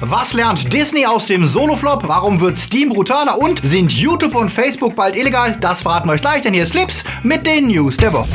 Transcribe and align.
Was 0.00 0.32
lernt 0.32 0.72
Disney 0.72 1.06
aus 1.06 1.26
dem 1.26 1.44
Solo-Flop? 1.44 2.04
Warum 2.06 2.40
wird 2.40 2.56
Steam 2.56 2.90
brutaler? 2.90 3.36
Und 3.36 3.60
sind 3.64 3.92
YouTube 3.92 4.36
und 4.36 4.48
Facebook 4.48 4.94
bald 4.94 5.16
illegal? 5.16 5.56
Das 5.60 5.82
verraten 5.82 6.08
wir 6.08 6.12
euch 6.12 6.20
gleich, 6.20 6.42
denn 6.42 6.54
hier 6.54 6.62
ist 6.62 6.70
Flips 6.70 7.02
mit 7.24 7.44
den 7.44 7.66
News 7.66 7.96
der 7.96 8.12
Woche. 8.12 8.28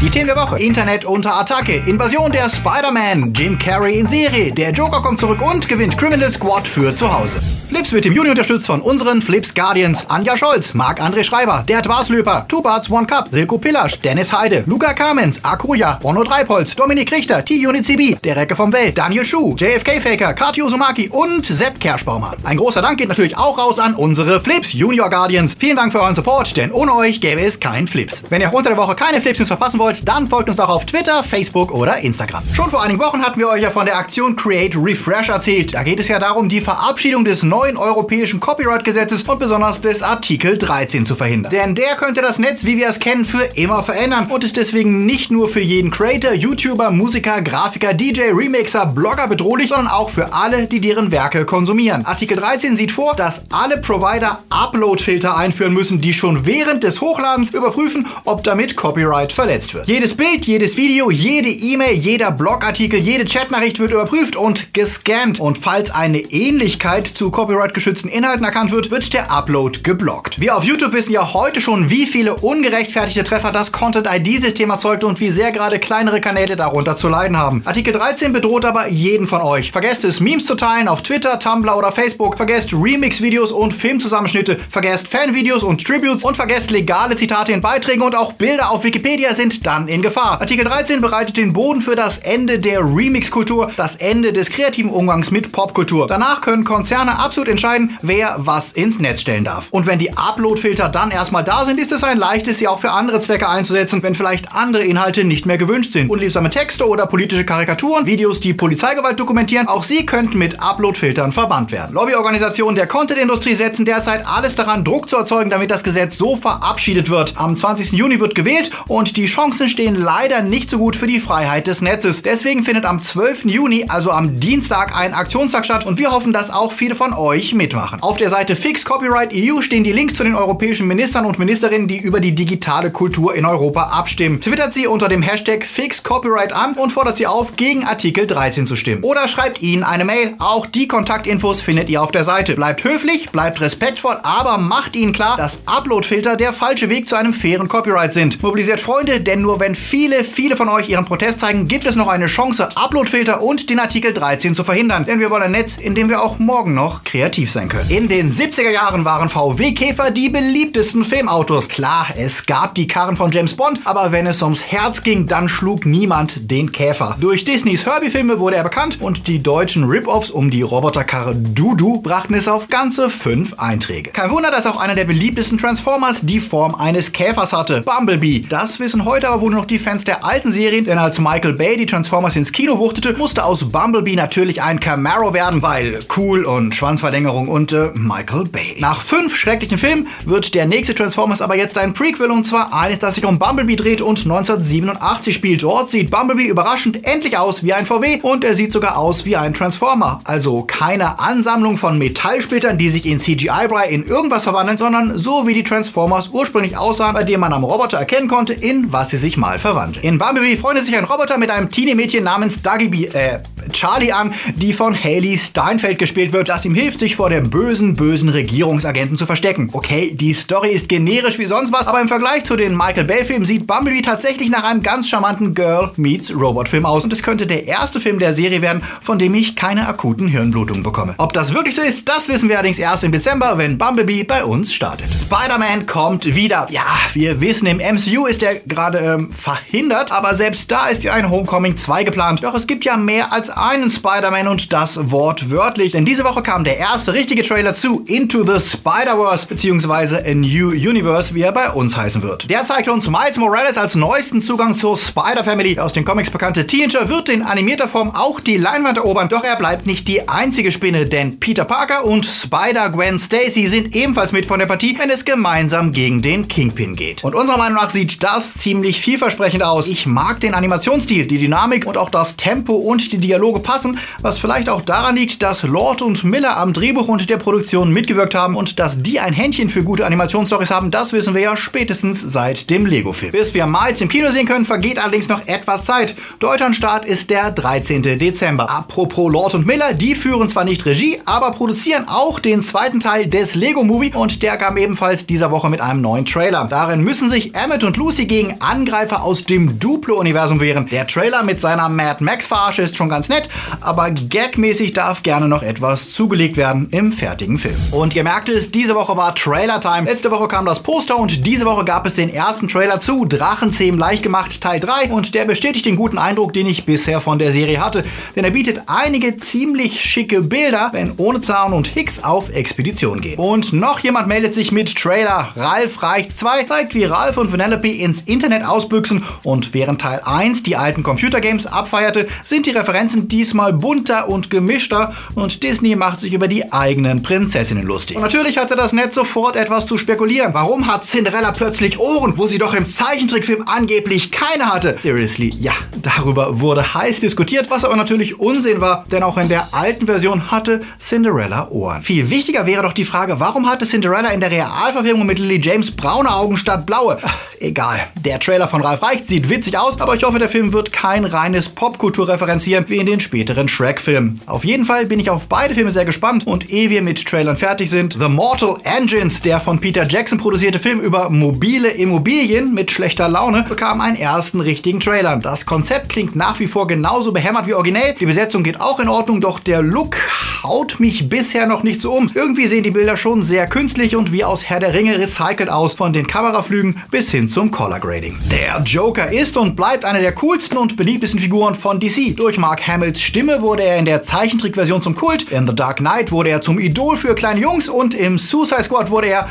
Die 0.00 0.10
Themen 0.10 0.26
der 0.26 0.36
Woche. 0.36 0.58
Internet 0.58 1.04
unter 1.04 1.38
Attacke. 1.38 1.76
Invasion 1.86 2.32
der 2.32 2.50
Spider-Man. 2.50 3.32
Jim 3.32 3.56
Carrey 3.56 4.00
in 4.00 4.08
Serie. 4.08 4.52
Der 4.52 4.72
Joker 4.72 5.00
kommt 5.00 5.20
zurück 5.20 5.40
und 5.40 5.68
gewinnt 5.68 5.96
Criminal 5.96 6.32
Squad 6.32 6.66
für 6.66 6.94
zu 6.96 7.12
Hause. 7.12 7.57
Flips 7.68 7.92
wird 7.92 8.06
im 8.06 8.14
Juni 8.14 8.30
unterstützt 8.30 8.64
von 8.64 8.80
unseren 8.80 9.20
Flips 9.20 9.52
Guardians. 9.52 10.08
Anja 10.08 10.38
Scholz, 10.38 10.72
Marc-André 10.72 11.22
Schreiber, 11.22 11.64
Dert 11.68 11.86
Waslöper, 11.86 12.46
Tubarts 12.48 12.90
One 12.90 13.06
Cup, 13.06 13.28
Silko 13.30 13.58
Pillasch, 13.58 14.00
Dennis 14.00 14.32
Heide, 14.32 14.64
Luca 14.66 14.94
Kamens, 14.94 15.38
Akuya, 15.44 15.98
Bono 16.00 16.24
Dreipolz, 16.24 16.74
Dominik 16.74 17.12
Richter, 17.12 17.44
T-Unit 17.44 18.24
der 18.24 18.36
Recke 18.36 18.56
vom 18.56 18.72
Welt, 18.72 18.96
Daniel 18.96 19.22
Schuh, 19.22 19.54
JFK 19.54 20.00
Faker, 20.00 20.32
Kati 20.32 20.62
Uzumaki 20.62 21.10
und 21.10 21.44
Sepp 21.44 21.78
Kerschbaumer. 21.78 22.36
Ein 22.42 22.56
großer 22.56 22.80
Dank 22.80 22.96
geht 22.96 23.08
natürlich 23.08 23.36
auch 23.36 23.58
raus 23.58 23.78
an 23.78 23.94
unsere 23.94 24.40
Flips 24.40 24.72
Junior 24.72 25.10
Guardians. 25.10 25.54
Vielen 25.58 25.76
Dank 25.76 25.92
für 25.92 26.00
euren 26.00 26.14
Support, 26.14 26.56
denn 26.56 26.72
ohne 26.72 26.94
euch 26.94 27.20
gäbe 27.20 27.42
es 27.42 27.60
kein 27.60 27.86
Flips. 27.86 28.22
Wenn 28.30 28.40
ihr 28.40 28.48
auch 28.48 28.54
unter 28.54 28.70
der 28.70 28.78
Woche 28.78 28.94
keine 28.94 29.20
Flips 29.20 29.40
News 29.40 29.48
verpassen 29.48 29.78
wollt, 29.78 30.08
dann 30.08 30.26
folgt 30.26 30.48
uns 30.48 30.56
doch 30.56 30.70
auf 30.70 30.86
Twitter, 30.86 31.22
Facebook 31.22 31.70
oder 31.70 31.98
Instagram. 31.98 32.42
Schon 32.54 32.70
vor 32.70 32.82
einigen 32.82 32.98
Wochen 32.98 33.20
hatten 33.20 33.38
wir 33.38 33.50
euch 33.50 33.60
ja 33.60 33.70
von 33.70 33.84
der 33.84 33.98
Aktion 33.98 34.36
Create 34.36 34.74
Refresh 34.74 35.28
erzählt. 35.28 35.74
Da 35.74 35.82
geht 35.82 36.00
es 36.00 36.08
ja 36.08 36.18
darum, 36.18 36.48
die 36.48 36.62
Verabschiedung 36.62 37.26
des 37.26 37.42
neuen 37.42 37.57
europäischen 37.76 38.38
deutschen 38.38 38.40
Copyright-Gesetzes 38.40 39.22
und 39.22 39.38
besonders 39.38 39.80
des 39.80 40.02
Artikel 40.02 40.58
13 40.58 41.06
zu 41.06 41.16
verhindern. 41.16 41.50
Denn 41.50 41.74
der 41.74 41.96
könnte 41.96 42.22
das 42.22 42.38
Netz, 42.38 42.64
wie 42.64 42.76
wir 42.76 42.88
es 42.88 43.00
kennen, 43.00 43.24
für 43.24 43.42
immer 43.54 43.82
verändern 43.82 44.26
und 44.30 44.44
ist 44.44 44.56
deswegen 44.56 45.06
nicht 45.06 45.30
nur 45.30 45.48
für 45.48 45.60
jeden 45.60 45.90
Creator, 45.90 46.32
YouTuber, 46.32 46.90
Musiker, 46.90 47.42
Grafiker, 47.42 47.94
DJ, 47.94 48.32
Remixer, 48.32 48.86
Blogger 48.86 49.26
bedrohlich, 49.28 49.68
sondern 49.68 49.88
auch 49.88 50.10
für 50.10 50.32
alle, 50.32 50.66
die 50.66 50.80
deren 50.80 51.10
Werke 51.10 51.44
konsumieren. 51.44 52.04
Artikel 52.06 52.36
13 52.36 52.76
sieht 52.76 52.92
vor, 52.92 53.14
dass 53.14 53.42
alle 53.50 53.78
Provider 53.78 54.40
Upload-Filter 54.50 55.36
einführen 55.36 55.74
müssen, 55.74 56.00
die 56.00 56.12
schon 56.12 56.46
während 56.46 56.84
des 56.84 57.00
Hochladens 57.00 57.50
überprüfen, 57.50 58.06
ob 58.24 58.44
damit 58.44 58.76
Copyright 58.76 59.32
verletzt 59.32 59.74
wird. 59.74 59.88
Jedes 59.88 60.16
Bild, 60.16 60.46
jedes 60.46 60.76
Video, 60.76 61.10
jede 61.10 61.48
E-Mail, 61.48 61.94
jeder 61.94 62.30
Blogartikel, 62.30 63.00
jede 63.00 63.24
Chatnachricht 63.24 63.78
wird 63.78 63.92
überprüft 63.92 64.36
und 64.36 64.72
gescannt. 64.74 65.40
Und 65.40 65.58
falls 65.58 65.90
eine 65.90 66.18
Ähnlichkeit 66.18 67.06
zu 67.06 67.30
copyright-geschützten 67.48 68.10
Inhalten 68.10 68.44
erkannt 68.44 68.72
wird, 68.72 68.90
wird 68.90 69.10
der 69.14 69.30
Upload 69.30 69.80
geblockt. 69.82 70.38
Wir 70.38 70.54
auf 70.54 70.64
YouTube 70.64 70.92
wissen 70.92 71.12
ja 71.12 71.32
heute 71.32 71.62
schon, 71.62 71.88
wie 71.88 72.04
viele 72.04 72.34
ungerechtfertigte 72.34 73.24
Treffer 73.24 73.52
das 73.52 73.72
Content-ID-System 73.72 74.68
erzeugt 74.68 75.02
und 75.02 75.18
wie 75.18 75.30
sehr 75.30 75.50
gerade 75.50 75.78
kleinere 75.78 76.20
Kanäle 76.20 76.56
darunter 76.56 76.96
zu 76.96 77.08
leiden 77.08 77.38
haben. 77.38 77.62
Artikel 77.64 77.94
13 77.94 78.34
bedroht 78.34 78.66
aber 78.66 78.88
jeden 78.88 79.26
von 79.26 79.40
euch. 79.40 79.72
Vergesst 79.72 80.04
es, 80.04 80.20
Memes 80.20 80.44
zu 80.44 80.56
teilen 80.56 80.88
auf 80.88 81.00
Twitter, 81.00 81.38
Tumblr 81.38 81.74
oder 81.74 81.90
Facebook. 81.90 82.36
Vergesst 82.36 82.74
Remix-Videos 82.74 83.50
und 83.50 83.72
Filmzusammenschnitte. 83.72 84.58
Vergesst 84.68 85.08
Fan-Videos 85.08 85.62
und 85.62 85.82
Tributes 85.86 86.24
und 86.24 86.36
vergesst 86.36 86.70
legale 86.70 87.16
Zitate 87.16 87.52
in 87.52 87.62
Beiträgen 87.62 88.02
und 88.02 88.14
auch 88.14 88.34
Bilder 88.34 88.70
auf 88.70 88.84
Wikipedia 88.84 89.32
sind 89.32 89.64
dann 89.64 89.88
in 89.88 90.02
Gefahr. 90.02 90.42
Artikel 90.42 90.66
13 90.66 91.00
bereitet 91.00 91.38
den 91.38 91.54
Boden 91.54 91.80
für 91.80 91.96
das 91.96 92.18
Ende 92.18 92.58
der 92.58 92.80
Remix-Kultur, 92.80 93.70
das 93.78 93.96
Ende 93.96 94.34
des 94.34 94.50
kreativen 94.50 94.90
Umgangs 94.90 95.30
mit 95.30 95.50
Popkultur. 95.50 96.08
Danach 96.08 96.42
können 96.42 96.64
Konzerne 96.64 97.18
absolut 97.18 97.37
entscheiden, 97.46 97.96
wer 98.02 98.18
wer 98.18 98.34
was 98.38 98.72
ins 98.72 98.98
Netz 98.98 99.20
stellen 99.20 99.44
darf. 99.44 99.68
Und 99.70 99.86
wenn 99.86 100.00
die 100.00 100.16
Upload-Filter 100.16 100.88
dann 100.88 101.12
erstmal 101.12 101.44
da 101.44 101.64
sind, 101.64 101.78
ist 101.78 101.92
es 101.92 102.02
ein 102.02 102.18
leichtes, 102.18 102.58
sie 102.58 102.66
auch 102.66 102.80
für 102.80 102.90
andere 102.90 103.20
Zwecke 103.20 103.48
einzusetzen, 103.48 104.02
wenn 104.02 104.16
vielleicht 104.16 104.52
andere 104.52 104.82
Inhalte 104.82 105.22
nicht 105.22 105.46
mehr 105.46 105.56
gewünscht 105.56 105.92
sind. 105.92 106.10
Unliebsame 106.10 106.50
Texte 106.50 106.88
oder 106.88 107.06
politische 107.06 107.44
Karikaturen, 107.44 108.06
Videos, 108.06 108.40
die 108.40 108.54
Polizeigewalt 108.54 109.20
dokumentieren, 109.20 109.68
auch 109.68 109.84
sie 109.84 110.04
könnten 110.04 110.36
mit 110.36 110.60
Upload-Filtern 110.60 111.30
verbannt 111.30 111.70
werden. 111.70 111.94
Lobbyorganisationen 111.94 112.74
der 112.74 112.88
Content-Industrie 112.88 113.54
setzen 113.54 113.84
derzeit 113.84 114.26
alles 114.26 114.56
daran, 114.56 114.82
Druck 114.82 115.08
zu 115.08 115.16
erzeugen, 115.16 115.50
damit 115.50 115.70
das 115.70 115.84
Gesetz 115.84 116.18
so 116.18 116.34
verabschiedet 116.34 117.08
wird. 117.08 117.34
Am 117.36 117.56
20. 117.56 117.92
Juni 117.92 118.18
wird 118.18 118.34
gewählt 118.34 118.72
und 118.88 119.16
die 119.16 119.26
Chancen 119.26 119.68
stehen 119.68 119.94
leider 119.94 120.42
nicht 120.42 120.70
so 120.70 120.78
gut 120.78 120.96
für 120.96 121.06
die 121.06 121.20
Freiheit 121.20 121.68
des 121.68 121.82
Netzes. 121.82 122.22
Deswegen 122.22 122.64
findet 122.64 122.84
am 122.84 123.00
12. 123.00 123.44
Juni, 123.44 123.84
also 123.88 124.10
am 124.10 124.40
Dienstag, 124.40 124.98
ein 124.98 125.14
Aktionstag 125.14 125.64
statt 125.64 125.86
und 125.86 125.98
wir 125.98 126.10
hoffen, 126.10 126.32
dass 126.32 126.50
auch 126.50 126.72
viele 126.72 126.96
von 126.96 127.12
euch 127.12 127.27
mitmachen. 127.54 128.02
Auf 128.02 128.16
der 128.16 128.30
Seite 128.30 128.56
Fix 128.56 128.84
Copyright 128.84 129.32
EU 129.34 129.60
stehen 129.60 129.84
die 129.84 129.92
Links 129.92 130.14
zu 130.14 130.24
den 130.24 130.34
europäischen 130.34 130.86
Ministern 130.86 131.26
und 131.26 131.38
Ministerinnen, 131.38 131.86
die 131.86 131.98
über 131.98 132.20
die 132.20 132.34
digitale 132.34 132.90
Kultur 132.90 133.34
in 133.34 133.44
Europa 133.44 133.82
abstimmen. 133.92 134.40
Twittert 134.40 134.72
sie 134.72 134.86
unter 134.86 135.08
dem 135.08 135.22
Hashtag 135.22 135.64
Fix 135.64 136.02
Copyright 136.02 136.54
an 136.54 136.72
und 136.72 136.90
fordert 136.90 137.18
sie 137.18 137.26
auf, 137.26 137.56
gegen 137.56 137.84
Artikel 137.84 138.26
13 138.26 138.66
zu 138.66 138.76
stimmen. 138.76 139.02
Oder 139.04 139.28
schreibt 139.28 139.60
ihnen 139.60 139.82
eine 139.84 140.04
Mail. 140.04 140.36
Auch 140.38 140.66
die 140.66 140.88
Kontaktinfos 140.88 141.60
findet 141.60 141.90
ihr 141.90 142.02
auf 142.02 142.12
der 142.12 142.24
Seite. 142.24 142.54
Bleibt 142.54 142.82
höflich, 142.82 143.30
bleibt 143.30 143.60
respektvoll, 143.60 144.16
aber 144.22 144.56
macht 144.56 144.96
ihnen 144.96 145.12
klar, 145.12 145.36
dass 145.36 145.60
Uploadfilter 145.66 146.36
der 146.36 146.54
falsche 146.54 146.88
Weg 146.88 147.08
zu 147.08 147.16
einem 147.16 147.34
fairen 147.34 147.68
Copyright 147.68 148.14
sind. 148.14 148.42
Mobilisiert 148.42 148.80
Freunde, 148.80 149.20
denn 149.20 149.42
nur 149.42 149.60
wenn 149.60 149.74
viele, 149.74 150.24
viele 150.24 150.56
von 150.56 150.70
euch 150.70 150.88
ihren 150.88 151.04
Protest 151.04 151.40
zeigen, 151.40 151.68
gibt 151.68 151.86
es 151.86 151.94
noch 151.94 152.08
eine 152.08 152.26
Chance, 152.26 152.70
Uploadfilter 152.74 153.42
und 153.42 153.68
den 153.68 153.80
Artikel 153.80 154.14
13 154.14 154.54
zu 154.54 154.64
verhindern. 154.64 155.04
Denn 155.04 155.20
wir 155.20 155.30
wollen 155.30 155.42
ein 155.42 155.52
Netz, 155.52 155.76
in 155.76 155.94
dem 155.94 156.08
wir 156.08 156.22
auch 156.22 156.38
morgen 156.38 156.74
noch 156.74 157.04
kreativ 157.04 157.17
sein 157.48 157.68
können. 157.68 157.90
In 157.90 158.08
den 158.08 158.30
70er 158.30 158.70
Jahren 158.70 159.04
waren 159.04 159.28
VW-Käfer 159.28 160.10
die 160.10 160.28
beliebtesten 160.28 161.04
Filmautos. 161.04 161.68
Klar, 161.68 162.06
es 162.16 162.46
gab 162.46 162.74
die 162.76 162.86
Karren 162.86 163.16
von 163.16 163.32
James 163.32 163.54
Bond, 163.54 163.80
aber 163.84 164.12
wenn 164.12 164.26
es 164.26 164.40
ums 164.42 164.62
Herz 164.62 165.02
ging, 165.02 165.26
dann 165.26 165.48
schlug 165.48 165.84
niemand 165.84 166.50
den 166.50 166.70
Käfer. 166.70 167.16
Durch 167.20 167.44
Disneys 167.44 167.86
Herbie-Filme 167.86 168.38
wurde 168.38 168.56
er 168.56 168.62
bekannt 168.62 168.98
und 169.00 169.26
die 169.26 169.42
deutschen 169.42 169.84
Rip-Offs 169.84 170.30
um 170.30 170.50
die 170.50 170.62
Roboterkarre 170.62 171.34
Dudu 171.34 172.00
brachten 172.00 172.34
es 172.34 172.46
auf 172.46 172.68
ganze 172.68 173.10
fünf 173.10 173.54
Einträge. 173.58 174.10
Kein 174.10 174.30
Wunder, 174.30 174.50
dass 174.50 174.66
auch 174.66 174.78
einer 174.78 174.94
der 174.94 175.04
beliebtesten 175.04 175.58
Transformers 175.58 176.20
die 176.22 176.40
Form 176.40 176.74
eines 176.74 177.12
Käfers 177.12 177.52
hatte, 177.52 177.82
Bumblebee. 177.82 178.46
Das 178.48 178.78
wissen 178.78 179.04
heute 179.04 179.28
aber 179.28 179.42
wohl 179.42 179.50
noch 179.50 179.64
die 179.64 179.78
Fans 179.78 180.04
der 180.04 180.24
alten 180.24 180.52
Serien, 180.52 180.84
denn 180.84 180.98
als 180.98 181.18
Michael 181.18 181.54
Bay 181.54 181.76
die 181.76 181.86
Transformers 181.86 182.36
ins 182.36 182.52
Kino 182.52 182.78
wuchtete, 182.78 183.14
musste 183.14 183.44
aus 183.44 183.70
Bumblebee 183.70 184.14
natürlich 184.16 184.62
ein 184.62 184.80
Camaro 184.80 185.34
werden, 185.34 185.62
weil 185.62 186.00
cool 186.16 186.44
und 186.44 186.74
Schwanzverlängerung 187.08 187.48
und 187.48 187.72
äh, 187.72 187.90
Michael 187.94 188.44
Bay. 188.44 188.76
Nach 188.78 189.02
fünf 189.02 189.36
schrecklichen 189.36 189.78
Filmen 189.78 190.08
wird 190.24 190.54
der 190.54 190.66
nächste 190.66 190.94
Transformers 190.94 191.40
aber 191.40 191.56
jetzt 191.56 191.78
ein 191.78 191.94
Prequel 191.94 192.30
und 192.30 192.46
zwar 192.46 192.74
eines, 192.74 192.98
das 192.98 193.14
sich 193.14 193.24
um 193.24 193.38
Bumblebee 193.38 193.76
dreht 193.76 194.00
und 194.00 194.18
1987 194.18 195.34
spielt. 195.34 195.62
Dort 195.62 195.90
sieht 195.90 196.10
Bumblebee 196.10 196.46
überraschend 196.46 197.06
endlich 197.06 197.38
aus 197.38 197.64
wie 197.64 197.72
ein 197.72 197.86
VW 197.86 198.20
und 198.22 198.44
er 198.44 198.54
sieht 198.54 198.72
sogar 198.72 198.98
aus 198.98 199.24
wie 199.24 199.36
ein 199.36 199.54
Transformer. 199.54 200.20
Also 200.24 200.62
keine 200.62 201.18
Ansammlung 201.18 201.78
von 201.78 201.98
Metallsplittern, 201.98 202.76
die 202.76 202.90
sich 202.90 203.06
in 203.06 203.20
CGI-Brei 203.20 203.88
in 203.88 204.04
irgendwas 204.04 204.44
verwandeln, 204.44 204.78
sondern 204.78 205.18
so 205.18 205.46
wie 205.46 205.54
die 205.54 205.64
Transformers 205.64 206.28
ursprünglich 206.28 206.76
aussahen, 206.76 207.14
bei 207.14 207.24
dem 207.24 207.40
man 207.40 207.52
am 207.52 207.64
Roboter 207.64 207.98
erkennen 207.98 208.28
konnte, 208.28 208.52
in 208.52 208.92
was 208.92 209.10
sie 209.10 209.16
sich 209.16 209.36
mal 209.36 209.58
verwandeln. 209.58 210.04
In 210.04 210.18
Bumblebee 210.18 210.58
freundet 210.58 210.84
sich 210.84 210.96
ein 210.96 211.04
Roboter 211.04 211.38
mit 211.38 211.50
einem 211.50 211.70
Teenie-Mädchen 211.70 212.24
namens 212.24 212.60
Dougie, 212.60 213.06
äh, 213.06 213.38
Charlie 213.72 214.12
an, 214.12 214.34
die 214.54 214.72
von 214.72 214.94
Haley 214.94 215.38
Steinfeld 215.38 215.98
gespielt 215.98 216.32
wird, 216.32 216.48
das 216.48 216.64
ihm 216.64 216.74
hilft, 216.74 217.00
sich 217.00 217.16
vor 217.16 217.30
dem 217.30 217.50
bösen, 217.50 217.96
bösen 217.96 218.28
Regierungsagenten 218.28 219.16
zu 219.16 219.26
verstecken. 219.26 219.70
Okay, 219.72 220.12
die 220.14 220.34
Story 220.34 220.70
ist 220.70 220.88
generisch 220.88 221.38
wie 221.38 221.46
sonst 221.46 221.72
was, 221.72 221.86
aber 221.86 222.00
im 222.00 222.08
Vergleich 222.08 222.44
zu 222.44 222.56
den 222.56 222.76
Michael 222.76 223.04
Bay-Filmen 223.04 223.46
sieht 223.46 223.66
Bumblebee 223.66 224.02
tatsächlich 224.02 224.50
nach 224.50 224.64
einem 224.64 224.82
ganz 224.82 225.08
charmanten 225.08 225.54
Girl 225.54 225.90
meets 225.96 226.34
Robot-Film 226.34 226.86
aus 226.86 227.04
und 227.04 227.12
es 227.12 227.22
könnte 227.22 227.46
der 227.46 227.66
erste 227.66 228.00
Film 228.00 228.18
der 228.18 228.32
Serie 228.32 228.62
werden, 228.62 228.82
von 229.02 229.18
dem 229.18 229.34
ich 229.34 229.56
keine 229.56 229.88
akuten 229.88 230.28
Hirnblutungen 230.28 230.82
bekomme. 230.82 231.14
Ob 231.18 231.32
das 231.32 231.54
wirklich 231.54 231.74
so 231.74 231.82
ist, 231.82 232.08
das 232.08 232.28
wissen 232.28 232.48
wir 232.48 232.56
allerdings 232.56 232.78
erst 232.78 233.04
im 233.04 233.12
Dezember, 233.12 233.58
wenn 233.58 233.78
Bumblebee 233.78 234.24
bei 234.24 234.44
uns 234.44 234.72
startet. 234.72 235.08
Spider-Man 235.10 235.86
kommt 235.86 236.34
wieder. 236.34 236.66
Ja, 236.70 236.86
wir 237.12 237.40
wissen, 237.40 237.66
im 237.66 237.78
MCU 237.78 238.26
ist 238.26 238.42
er 238.42 238.56
gerade 238.56 238.98
ähm, 238.98 239.32
verhindert, 239.32 240.12
aber 240.12 240.34
selbst 240.34 240.70
da 240.70 240.86
ist 240.88 241.04
ja 241.04 241.12
ein 241.12 241.30
Homecoming 241.30 241.76
2 241.76 242.04
geplant. 242.04 242.42
Doch 242.42 242.54
es 242.54 242.66
gibt 242.66 242.84
ja 242.84 242.96
mehr 242.96 243.32
als 243.32 243.50
einen 243.58 243.90
Spider-Man 243.90 244.48
und 244.48 244.72
das 244.72 245.10
wortwörtlich. 245.10 245.92
Denn 245.92 246.04
diese 246.04 246.24
Woche 246.24 246.42
kam 246.42 246.64
der 246.64 246.78
erste 246.78 247.12
richtige 247.12 247.42
Trailer 247.42 247.74
zu 247.74 248.04
Into 248.06 248.42
the 248.42 248.60
Spider-Verse 248.60 249.46
bzw. 249.46 250.30
A 250.30 250.34
New 250.34 250.70
Universe, 250.70 251.34
wie 251.34 251.42
er 251.42 251.52
bei 251.52 251.70
uns 251.70 251.96
heißen 251.96 252.22
wird. 252.22 252.48
Der 252.50 252.64
zeigt 252.64 252.88
uns 252.88 253.08
Miles 253.08 253.38
Morales 253.38 253.78
als 253.78 253.94
neuesten 253.94 254.42
Zugang 254.42 254.76
zur 254.76 254.96
Spider-Family. 254.96 255.78
Aus 255.78 255.92
den 255.92 256.04
Comics 256.04 256.30
bekannte 256.30 256.66
Teenager 256.66 257.08
wird 257.08 257.28
in 257.28 257.42
animierter 257.42 257.88
Form 257.88 258.14
auch 258.14 258.40
die 258.40 258.56
Leinwand 258.56 258.98
erobern, 258.98 259.28
doch 259.28 259.44
er 259.44 259.56
bleibt 259.56 259.86
nicht 259.86 260.08
die 260.08 260.28
einzige 260.28 260.72
Spinne, 260.72 261.06
denn 261.06 261.40
Peter 261.40 261.64
Parker 261.64 262.04
und 262.04 262.26
Spider-Gwen 262.26 263.18
Stacy 263.18 263.66
sind 263.66 263.94
ebenfalls 263.94 264.32
mit 264.32 264.46
von 264.46 264.58
der 264.58 264.66
Partie, 264.66 264.96
wenn 264.98 265.10
es 265.10 265.24
gemeinsam 265.24 265.92
gegen 265.92 266.22
den 266.22 266.48
Kingpin 266.48 266.96
geht. 266.96 267.24
Und 267.24 267.34
unserer 267.34 267.58
Meinung 267.58 267.78
nach 267.78 267.90
sieht 267.90 268.22
das 268.22 268.54
ziemlich 268.54 269.00
vielversprechend 269.00 269.62
aus. 269.62 269.88
Ich 269.88 270.06
mag 270.06 270.40
den 270.40 270.54
Animationsstil, 270.54 271.26
die 271.26 271.38
Dynamik 271.38 271.86
und 271.86 271.96
auch 271.96 272.10
das 272.10 272.36
Tempo 272.36 272.74
und 272.74 273.12
die 273.12 273.18
Dialoge 273.18 273.47
Logo 273.48 273.60
passen, 273.60 273.98
was 274.20 274.36
vielleicht 274.36 274.68
auch 274.68 274.82
daran 274.82 275.16
liegt, 275.16 275.42
dass 275.42 275.62
Lord 275.62 276.02
und 276.02 276.22
Miller 276.22 276.58
am 276.58 276.74
Drehbuch 276.74 277.08
und 277.08 277.30
der 277.30 277.38
Produktion 277.38 277.90
mitgewirkt 277.90 278.34
haben 278.34 278.56
und 278.56 278.78
dass 278.78 279.02
die 279.02 279.20
ein 279.20 279.32
Händchen 279.32 279.70
für 279.70 279.82
gute 279.82 280.04
Animationsstories 280.04 280.70
haben, 280.70 280.90
das 280.90 281.14
wissen 281.14 281.34
wir 281.34 281.40
ja 281.40 281.56
spätestens 281.56 282.20
seit 282.20 282.68
dem 282.68 282.84
Lego-Film. 282.84 283.32
Bis 283.32 283.54
wir 283.54 283.66
Miles 283.66 284.02
im 284.02 284.10
Kino 284.10 284.30
sehen 284.30 284.46
können, 284.46 284.66
vergeht 284.66 284.98
allerdings 284.98 285.30
noch 285.30 285.46
etwas 285.46 285.86
Zeit. 285.86 286.14
Deutschlandstart 286.40 287.06
ist 287.06 287.30
der 287.30 287.50
13. 287.50 288.02
Dezember. 288.02 288.68
Apropos 288.68 289.32
Lord 289.32 289.54
und 289.54 289.64
Miller, 289.64 289.94
die 289.94 290.14
führen 290.14 290.50
zwar 290.50 290.64
nicht 290.64 290.84
Regie, 290.84 291.18
aber 291.24 291.52
produzieren 291.52 292.04
auch 292.06 292.40
den 292.40 292.62
zweiten 292.62 293.00
Teil 293.00 293.28
des 293.28 293.54
Lego-Movie 293.54 294.12
und 294.12 294.42
der 294.42 294.58
kam 294.58 294.76
ebenfalls 294.76 295.24
dieser 295.24 295.50
Woche 295.50 295.70
mit 295.70 295.80
einem 295.80 296.02
neuen 296.02 296.26
Trailer. 296.26 296.66
Darin 296.68 297.00
müssen 297.00 297.30
sich 297.30 297.54
Emmett 297.54 297.82
und 297.82 297.96
Lucy 297.96 298.26
gegen 298.26 298.60
Angreifer 298.60 299.22
aus 299.22 299.44
dem 299.44 299.78
Duplo-Universum 299.78 300.60
wehren. 300.60 300.86
Der 300.90 301.06
Trailer 301.06 301.42
mit 301.42 301.62
seiner 301.62 301.88
Mad 301.88 302.22
Max-Verarsche 302.22 302.82
ist 302.82 302.98
schon 302.98 303.08
ganz 303.08 303.27
nett, 303.28 303.48
aber 303.80 304.10
gagmäßig 304.10 304.92
darf 304.92 305.22
gerne 305.22 305.48
noch 305.48 305.62
etwas 305.62 306.10
zugelegt 306.10 306.56
werden 306.56 306.88
im 306.90 307.12
fertigen 307.12 307.58
Film. 307.58 307.76
Und 307.90 308.14
ihr 308.14 308.24
merkt 308.24 308.48
es, 308.48 308.70
diese 308.70 308.94
Woche 308.94 309.16
war 309.16 309.34
Trailer-Time. 309.34 310.08
Letzte 310.08 310.30
Woche 310.30 310.48
kam 310.48 310.66
das 310.66 310.82
Poster 310.82 311.18
und 311.18 311.46
diese 311.46 311.64
Woche 311.64 311.84
gab 311.84 312.06
es 312.06 312.14
den 312.14 312.32
ersten 312.32 312.68
Trailer 312.68 313.00
zu 313.00 313.24
Drachenzähmen 313.24 313.98
leicht 313.98 314.22
gemacht 314.22 314.60
Teil 314.60 314.80
3 314.80 315.10
und 315.10 315.34
der 315.34 315.44
bestätigt 315.44 315.86
den 315.86 315.96
guten 315.96 316.18
Eindruck, 316.18 316.52
den 316.52 316.66
ich 316.66 316.84
bisher 316.84 317.20
von 317.20 317.38
der 317.38 317.52
Serie 317.52 317.84
hatte, 317.84 318.04
denn 318.36 318.44
er 318.44 318.50
bietet 318.50 318.82
einige 318.86 319.36
ziemlich 319.36 320.00
schicke 320.04 320.42
Bilder, 320.42 320.90
wenn 320.92 321.12
ohne 321.16 321.40
Zahn 321.40 321.72
und 321.72 321.88
Hicks 321.88 322.22
auf 322.22 322.50
Expedition 322.50 323.20
gehen. 323.20 323.38
Und 323.38 323.72
noch 323.72 324.00
jemand 324.00 324.28
meldet 324.28 324.54
sich 324.54 324.72
mit 324.72 324.96
Trailer. 324.96 325.52
Ralf 325.56 326.02
reicht 326.02 326.38
2 326.38 326.64
zeigt, 326.64 326.94
wie 326.94 327.04
Ralf 327.04 327.36
und 327.36 327.52
Vanellope 327.52 327.88
ins 327.88 328.22
Internet 328.22 328.64
ausbüchsen 328.64 329.24
und 329.42 329.74
während 329.74 330.00
Teil 330.00 330.20
1 330.24 330.62
die 330.62 330.76
alten 330.76 331.02
Computergames 331.02 331.66
abfeierte, 331.66 332.28
sind 332.44 332.66
die 332.66 332.70
Referenzen 332.70 333.17
diesmal 333.26 333.72
bunter 333.72 334.28
und 334.28 334.50
gemischter 334.50 335.12
und 335.34 335.64
Disney 335.64 335.96
macht 335.96 336.20
sich 336.20 336.32
über 336.32 336.46
die 336.46 336.72
eigenen 336.72 337.22
Prinzessinnen 337.22 337.84
lustig. 337.84 338.16
Und 338.16 338.22
natürlich 338.22 338.58
hatte 338.58 338.76
das 338.76 338.92
Netz 338.92 339.16
sofort 339.16 339.56
etwas 339.56 339.86
zu 339.86 339.98
spekulieren. 339.98 340.54
Warum 340.54 340.86
hat 340.86 341.04
Cinderella 341.04 341.50
plötzlich 341.50 341.98
Ohren, 341.98 342.34
wo 342.36 342.46
sie 342.46 342.58
doch 342.58 342.74
im 342.74 342.86
Zeichentrickfilm 342.86 343.64
angeblich 343.66 344.30
keine 344.30 344.66
hatte? 344.72 344.96
Seriously, 345.00 345.52
ja, 345.58 345.72
darüber 346.02 346.60
wurde 346.60 346.94
heiß 346.94 347.20
diskutiert, 347.20 347.70
was 347.70 347.84
aber 347.84 347.96
natürlich 347.96 348.38
Unsinn 348.38 348.80
war, 348.80 349.04
denn 349.10 349.22
auch 349.22 349.38
in 349.38 349.48
der 349.48 349.74
alten 349.74 350.06
Version 350.06 350.50
hatte 350.50 350.82
Cinderella 351.00 351.68
Ohren. 351.70 352.02
Viel 352.02 352.30
wichtiger 352.30 352.66
wäre 352.66 352.82
doch 352.82 352.92
die 352.92 353.04
Frage, 353.04 353.40
warum 353.40 353.68
hatte 353.68 353.86
Cinderella 353.86 354.28
in 354.28 354.40
der 354.40 354.50
Realverfilmung 354.50 355.26
mit 355.26 355.38
Lily 355.38 355.60
James 355.60 355.90
braune 355.90 356.30
Augen 356.30 356.56
statt 356.56 356.86
blaue? 356.86 357.18
Egal. 357.60 358.06
Der 358.24 358.38
Trailer 358.38 358.68
von 358.68 358.82
Ralf 358.82 359.02
Reicht 359.02 359.26
sieht 359.26 359.48
witzig 359.48 359.76
aus, 359.76 360.00
aber 360.00 360.14
ich 360.14 360.22
hoffe, 360.22 360.38
der 360.38 360.48
Film 360.48 360.72
wird 360.72 360.92
kein 360.92 361.24
reines 361.24 361.68
Popkultur 361.68 362.28
referenzieren 362.28 362.84
wie 362.88 362.98
in 362.98 363.06
den 363.08 363.20
späteren 363.20 363.68
Shrek-Filmen. 363.68 364.40
Auf 364.46 364.64
jeden 364.64 364.84
Fall 364.84 365.06
bin 365.06 365.18
ich 365.18 365.30
auf 365.30 365.46
beide 365.46 365.74
Filme 365.74 365.90
sehr 365.90 366.04
gespannt 366.04 366.46
und 366.46 366.70
ehe 366.70 366.90
wir 366.90 367.02
mit 367.02 367.24
Trailern 367.24 367.56
fertig 367.56 367.90
sind, 367.90 368.16
The 368.20 368.28
Mortal 368.28 368.76
Engines, 368.84 369.40
der 369.40 369.60
von 369.60 369.80
Peter 369.80 370.06
Jackson 370.06 370.38
produzierte 370.38 370.78
Film 370.78 371.00
über 371.00 371.30
mobile 371.30 371.88
Immobilien 371.88 372.74
mit 372.74 372.90
schlechter 372.90 373.28
Laune, 373.28 373.64
bekam 373.68 374.00
einen 374.00 374.16
ersten 374.16 374.60
richtigen 374.60 375.00
Trailer. 375.00 375.36
Das 375.36 375.66
Konzept 375.66 376.10
klingt 376.10 376.36
nach 376.36 376.60
wie 376.60 376.66
vor 376.66 376.86
genauso 376.86 377.32
behämmert 377.32 377.66
wie 377.66 377.74
originell, 377.74 378.14
die 378.20 378.26
Besetzung 378.26 378.62
geht 378.62 378.80
auch 378.80 379.00
in 379.00 379.08
Ordnung, 379.08 379.40
doch 379.40 379.58
der 379.58 379.82
Look 379.82 380.16
haut 380.62 381.00
mich 381.00 381.28
bisher 381.28 381.66
noch 381.66 381.82
nicht 381.82 382.02
so 382.02 382.12
um. 382.14 382.30
Irgendwie 382.34 382.66
sehen 382.66 382.84
die 382.84 382.90
Bilder 382.90 383.16
schon 383.16 383.42
sehr 383.42 383.66
künstlich 383.66 384.16
und 384.16 384.32
wie 384.32 384.44
aus 384.44 384.64
Herr 384.64 384.80
der 384.80 384.94
Ringe 384.94 385.18
recycelt 385.18 385.70
aus, 385.70 385.94
von 385.94 386.12
den 386.12 386.26
Kameraflügen 386.26 387.02
bis 387.10 387.30
hin 387.30 387.48
zum 387.48 387.70
Color 387.70 388.00
Grading. 388.00 388.36
Der 388.50 388.82
Joker 388.84 389.32
ist 389.32 389.56
und 389.56 389.76
bleibt 389.76 390.04
eine 390.04 390.20
der 390.20 390.32
coolsten 390.32 390.76
und 390.76 390.96
beliebtesten 390.96 391.40
Figuren 391.40 391.74
von 391.74 392.00
DC. 392.00 392.36
Durch 392.36 392.58
Mark 392.58 392.86
Hamills 392.98 393.22
Stimme 393.22 393.62
wurde 393.62 393.84
er 393.84 393.96
in 393.96 394.06
der 394.06 394.22
Zeichentrickversion 394.22 395.00
zum 395.00 395.14
Kult, 395.14 395.52
in 395.52 395.68
The 395.68 395.72
Dark 395.76 395.98
Knight 395.98 396.32
wurde 396.32 396.50
er 396.50 396.62
zum 396.62 396.80
Idol 396.80 397.16
für 397.16 397.36
kleine 397.36 397.60
Jungs 397.60 397.88
und 397.88 398.12
im 398.12 398.38
Suicide 398.38 398.82
Squad 398.82 399.08
wurde 399.12 399.28
er 399.28 399.48